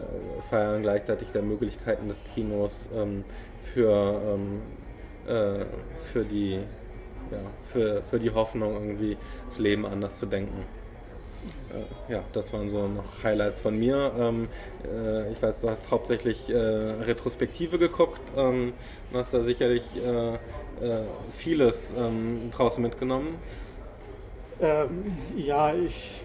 [0.49, 3.23] Feiern gleichzeitig der Möglichkeiten des Kinos ähm,
[3.59, 4.61] für ähm,
[5.27, 5.65] äh,
[6.13, 6.53] für, die,
[7.31, 9.17] ja, für, für die Hoffnung, irgendwie
[9.49, 10.63] das Leben anders zu denken.
[11.77, 14.11] Äh, ja, das waren so noch Highlights von mir.
[14.17, 14.47] Ähm,
[14.85, 18.73] äh, ich weiß, du hast hauptsächlich äh, Retrospektive geguckt, ähm,
[19.11, 20.35] du hast da sicherlich äh,
[20.85, 21.03] äh,
[21.37, 23.35] vieles ähm, draus mitgenommen.
[24.59, 26.23] Ähm, ja, ich,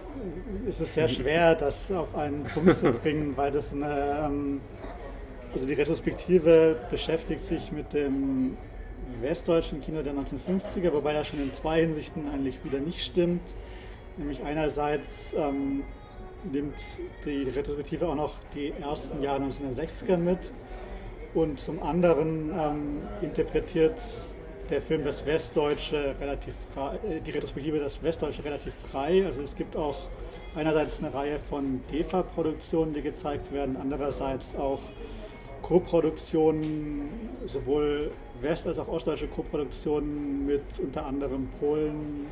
[0.68, 4.60] es ist sehr schwer, das auf einen Punkt zu bringen, weil das eine, ähm,
[5.52, 8.56] also die Retrospektive beschäftigt sich mit dem
[9.20, 13.42] westdeutschen Kino der 1950er, wobei das schon in zwei Hinsichten eigentlich wieder nicht stimmt.
[14.16, 15.84] Nämlich einerseits ähm,
[16.50, 16.76] nimmt
[17.24, 20.52] die Retrospektive auch noch die ersten Jahre 1960er mit
[21.34, 23.98] und zum anderen ähm, interpretiert
[24.70, 29.24] der Film das Westdeutsche relativ frei, äh, die Retrospektive das Westdeutsche relativ frei.
[29.24, 29.96] Also es gibt auch
[30.54, 34.80] einerseits eine Reihe von DEFA-Produktionen, die gezeigt werden, andererseits auch
[35.62, 37.08] Co-Produktionen,
[37.46, 38.10] sowohl
[38.40, 42.26] west- als auch ostdeutsche Co-Produktionen mit unter anderem Polen,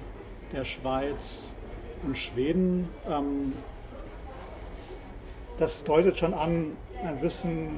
[0.52, 1.42] der Schweiz
[2.02, 2.88] und Schweden.
[3.08, 3.52] Ähm,
[5.58, 7.68] das deutet schon an, ein bisschen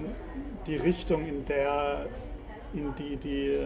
[0.66, 2.06] die Richtung, in der
[2.74, 3.58] in die die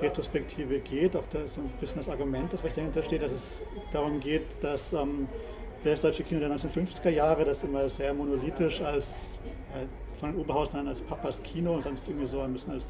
[0.00, 4.20] Retrospektive geht, auch das so ein bisschen das Argument, das dahinter steht, dass es darum
[4.20, 5.28] geht, dass ähm,
[5.84, 9.06] das deutsche Kino der 1950er Jahre, das immer sehr monolithisch als
[9.74, 9.86] äh,
[10.18, 12.86] von Oberhausen an als Papas Kino und sonst irgendwie so ein bisschen als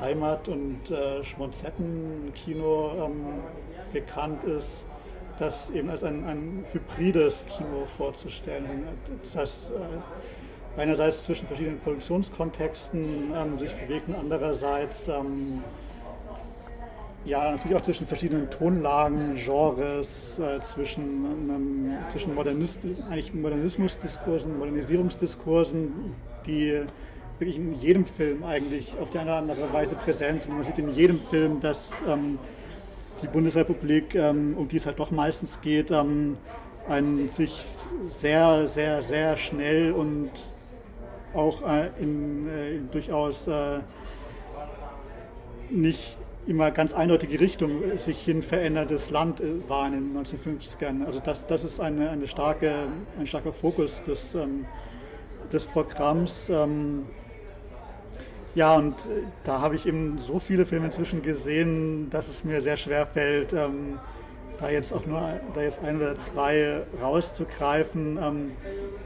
[0.00, 3.24] Heimat- und äh, Schmonzettenkino ähm,
[3.92, 4.84] bekannt ist,
[5.38, 8.64] das eben als ein, ein hybrides Kino vorzustellen.
[9.34, 15.62] Das äh, einerseits zwischen verschiedenen Produktionskontexten ähm, sich bewegt und andererseits ähm,
[17.26, 22.80] ja, natürlich auch zwischen verschiedenen Tonlagen, Genres, äh, zwischen, ähm, zwischen Modernist,
[23.10, 26.14] eigentlich Modernismusdiskursen, Modernisierungsdiskursen,
[26.46, 26.82] die
[27.38, 30.54] wirklich in jedem Film eigentlich auf die eine oder andere Weise präsent sind.
[30.54, 32.38] Man sieht in jedem Film, dass ähm,
[33.22, 36.36] die Bundesrepublik, ähm, um die es halt doch meistens geht, ähm,
[36.88, 37.64] ein sich
[38.20, 40.30] sehr, sehr, sehr schnell und
[41.34, 43.80] auch äh, in, äh, durchaus äh,
[45.70, 51.04] nicht immer ganz eindeutige Richtung sich hin veränderndes Land war in den 1950ern.
[51.04, 52.86] Also das, das ist eine, eine starke,
[53.18, 54.64] ein starker Fokus des, ähm,
[55.52, 56.48] des Programms.
[58.56, 62.62] Ja, und äh, da habe ich eben so viele Filme inzwischen gesehen, dass es mir
[62.62, 63.98] sehr schwer fällt, ähm,
[64.58, 65.20] da jetzt auch nur
[65.54, 68.18] da jetzt ein oder zwei rauszugreifen.
[68.18, 68.52] Ähm,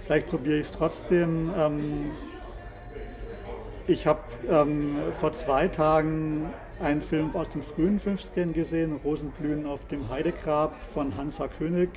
[0.07, 1.51] vielleicht probiere ich es trotzdem.
[1.59, 2.13] Ähm,
[3.89, 9.85] ich habe ähm, vor zwei Tagen einen Film aus den frühen 50ern gesehen, Rosenblühen auf
[9.89, 11.91] dem Heidegrab von Hansa König.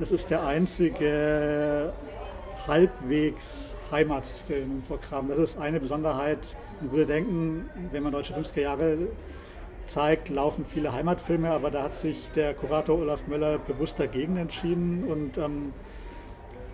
[0.00, 1.92] Das ist der einzige
[2.66, 5.28] halbwegs Heimatsfilm im Programm.
[5.28, 6.38] Das ist eine Besonderheit.
[6.80, 8.98] Man würde denken, wenn man deutsche 50er Jahre
[9.86, 15.04] zeigt, laufen viele Heimatfilme, aber da hat sich der Kurator Olaf Möller bewusst dagegen entschieden
[15.04, 15.72] und ähm,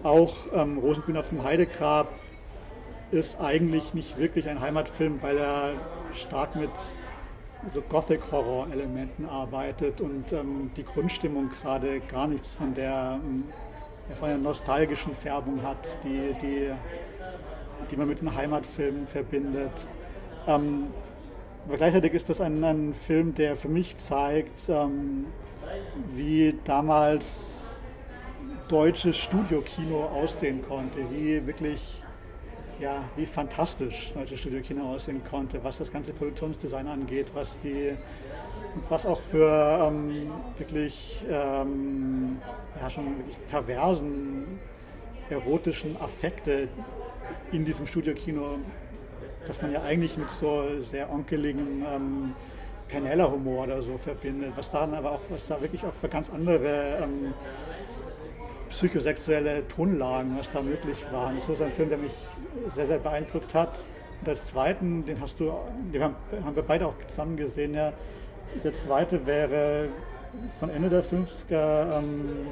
[0.03, 2.09] auch ähm, Rosengrün auf dem Heidegrab
[3.11, 5.75] ist eigentlich nicht wirklich ein Heimatfilm, weil er
[6.15, 6.71] stark mit
[7.73, 13.45] so Gothic-Horror-Elementen arbeitet und ähm, die Grundstimmung gerade gar nichts von der, ähm,
[14.19, 16.71] von der nostalgischen Färbung hat, die, die,
[17.91, 19.87] die man mit einem Heimatfilm verbindet.
[20.47, 20.89] Ähm,
[21.67, 25.27] aber gleichzeitig ist das ein, ein, Film, der für mich zeigt, ähm,
[26.15, 27.61] wie damals
[28.69, 32.03] deutsches Studiokino aussehen konnte, wie wirklich
[32.83, 37.93] ja, wie fantastisch deutsches Studiokino aussehen konnte, was das ganze Produktionsdesign angeht, was die
[38.89, 42.39] was auch für ähm, wirklich, ähm,
[42.81, 44.59] ja, schon wirklich perversen
[45.29, 46.69] erotischen Affekte
[47.53, 48.59] in diesem Studiokino
[49.47, 52.35] dass man ja eigentlich mit so sehr onkeligem ähm,
[52.89, 56.99] Penella-Humor oder so verbindet, was da aber auch, was da wirklich auch für ganz andere
[57.03, 57.35] ähm,
[58.73, 61.33] psychosexuelle Tonlagen, was da möglich war.
[61.35, 62.13] Das ist ein Film, der mich
[62.75, 63.85] sehr, sehr beeindruckt hat.
[64.21, 65.53] Und als zweiten, den hast du,
[65.93, 67.93] den haben, haben wir beide auch zusammen gesehen, ja.
[68.65, 69.89] Der zweite wäre
[70.59, 72.49] von Ende der 50er ähm,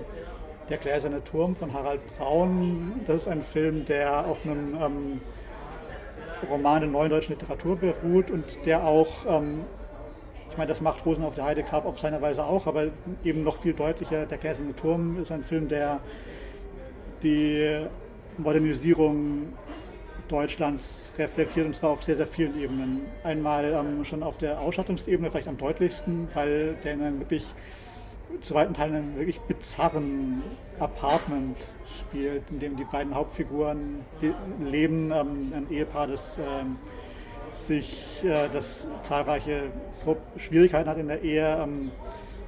[0.69, 3.01] Der gläserne Turm von Harald Braun.
[3.07, 5.21] Das ist ein Film, der auf einem ähm,
[6.49, 9.65] Roman der neuen deutschen Literatur beruht und der auch, ähm,
[10.51, 12.89] ich meine, das macht Rosen auf der Heide Grab auf seine Weise auch, aber
[13.25, 14.27] eben noch viel deutlicher.
[14.27, 16.01] Der Gläserne Turm ist ein Film, der
[17.23, 17.87] die
[18.39, 19.53] Modernisierung
[20.29, 23.03] Deutschlands reflektiert und zwar auf sehr, sehr vielen Ebenen.
[23.25, 27.53] Einmal ähm, schon auf der Ausstattungsebene vielleicht am deutlichsten, weil der in einem wirklich
[28.41, 30.43] zu weiten Teilen einem wirklich bizarren
[30.79, 34.01] Apartment spielt, in dem die beiden Hauptfiguren
[34.65, 35.11] leben.
[35.11, 36.77] Ähm, ein Ehepaar, das ähm,
[37.57, 39.65] sich, äh, das zahlreiche
[40.37, 41.59] Schwierigkeiten hat in der Ehe.
[41.63, 41.91] Ähm,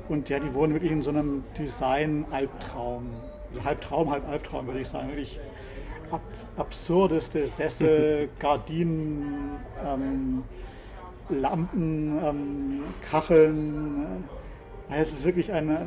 [0.09, 3.07] und ja, die wohnen wirklich in so einem Design-Albtraum.
[3.51, 5.09] Also halb Traum, halb Albtraum, würde ich sagen.
[5.09, 5.39] Wirklich
[6.11, 6.23] ab
[6.57, 10.45] absurdeste Sessel, Gardinen, ähm,
[11.29, 12.81] Lampen, ähm,
[13.11, 14.25] Kacheln.
[14.91, 15.87] Äh, es ist wirklich ein, ein,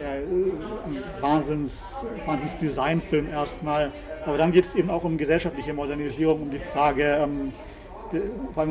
[0.00, 1.82] ein Wahnsinns,
[2.26, 3.92] Wahnsinns Designfilm erstmal.
[4.26, 7.52] Aber dann geht es eben auch um gesellschaftliche Modernisierung, um die Frage, ähm,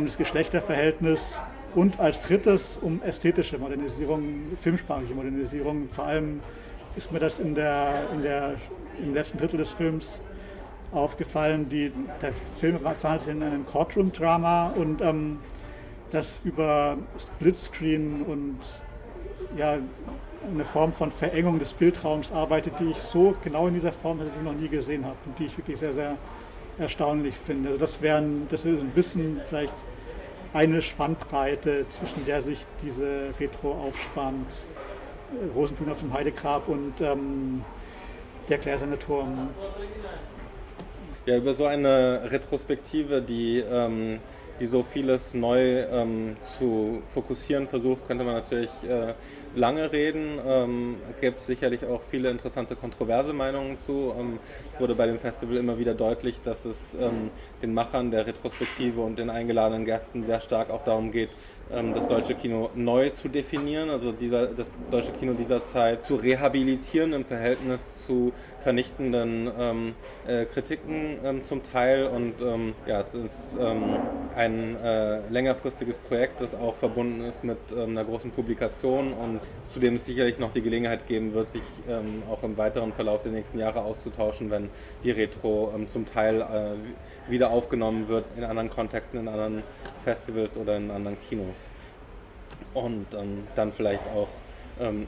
[0.05, 1.39] das Geschlechterverhältnis
[1.75, 4.23] und als drittes um ästhetische Modernisierung,
[4.59, 5.89] filmsprachliche Modernisierung.
[5.89, 6.39] Vor allem
[6.95, 8.55] ist mir das in der, in der,
[9.01, 10.19] im letzten Drittel des Films
[10.91, 11.69] aufgefallen.
[11.69, 15.39] Die, der Film verhandelt sich in einem Courtroom-Drama und ähm,
[16.11, 18.57] das über Splitscreen und
[19.57, 19.77] ja,
[20.51, 24.53] eine Form von Verengung des Bildraums arbeitet, die ich so genau in dieser Form noch
[24.53, 26.17] nie gesehen habe und die ich wirklich sehr, sehr
[26.80, 27.69] erstaunlich finde.
[27.69, 29.73] Also das, wären, das ist ein bisschen vielleicht
[30.53, 34.51] eine Spannbreite, zwischen der sich diese Retro aufspannt.
[35.55, 37.63] Rosenblühen auf dem Heidegrab und ähm,
[38.47, 39.49] der gläserne Turm.
[41.25, 44.19] Ja, über so eine Retrospektive, die ähm,
[44.59, 49.13] die so vieles neu ähm, zu fokussieren versucht, könnte man natürlich äh,
[49.58, 50.39] lange reden.
[50.45, 54.14] Ähm, gibt sicherlich auch viele interessante kontroverse Meinungen zu.
[54.18, 54.39] Ähm,
[54.74, 57.32] es wurde bei dem Festival immer wieder deutlich, dass es ähm,
[57.62, 61.30] den Machern der Retrospektive und den eingeladenen Gästen sehr stark auch darum geht,
[61.72, 66.16] ähm, das deutsche Kino neu zu definieren, also dieser, das deutsche Kino dieser Zeit zu
[66.16, 68.32] rehabilitieren im Verhältnis zu
[68.62, 69.95] vernichtenden ähm,
[70.28, 72.05] äh, Kritiken ähm, zum Teil.
[72.08, 73.97] Und ähm, ja, es ist ähm,
[74.36, 79.39] ein äh, längerfristiges Projekt, das auch verbunden ist mit ähm, einer großen Publikation und
[79.74, 83.24] zu dem es sicherlich noch die Gelegenheit geben wird, sich ähm, auch im weiteren Verlauf
[83.24, 84.70] der nächsten Jahre auszutauschen, wenn
[85.03, 89.64] die Retro zum Teil äh, wieder aufgenommen wird in anderen Kontexten, in anderen
[90.03, 91.55] Festivals oder in anderen Kinos.
[92.74, 93.08] Und
[93.55, 94.28] dann vielleicht auch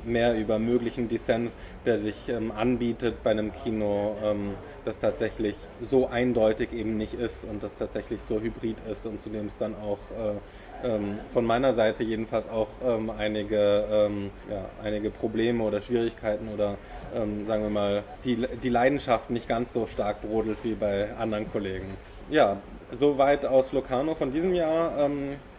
[0.03, 4.55] mehr über möglichen Dissens, der sich ähm, anbietet bei einem Kino, ähm,
[4.85, 9.29] das tatsächlich so eindeutig eben nicht ist und das tatsächlich so hybrid ist und zu
[9.29, 14.65] dem es dann auch äh, ähm, von meiner Seite jedenfalls auch ähm, einige, ähm, ja,
[14.83, 16.77] einige Probleme oder Schwierigkeiten oder
[17.11, 21.87] sagen wir mal die, die Leidenschaft nicht ganz so stark brodelt wie bei anderen Kollegen.
[22.29, 22.57] Ja,
[22.91, 25.09] soweit aus Locarno von diesem Jahr.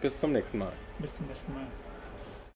[0.01, 0.71] bis zum nächsten Mal.
[0.99, 1.63] Bis zum nächsten Mal.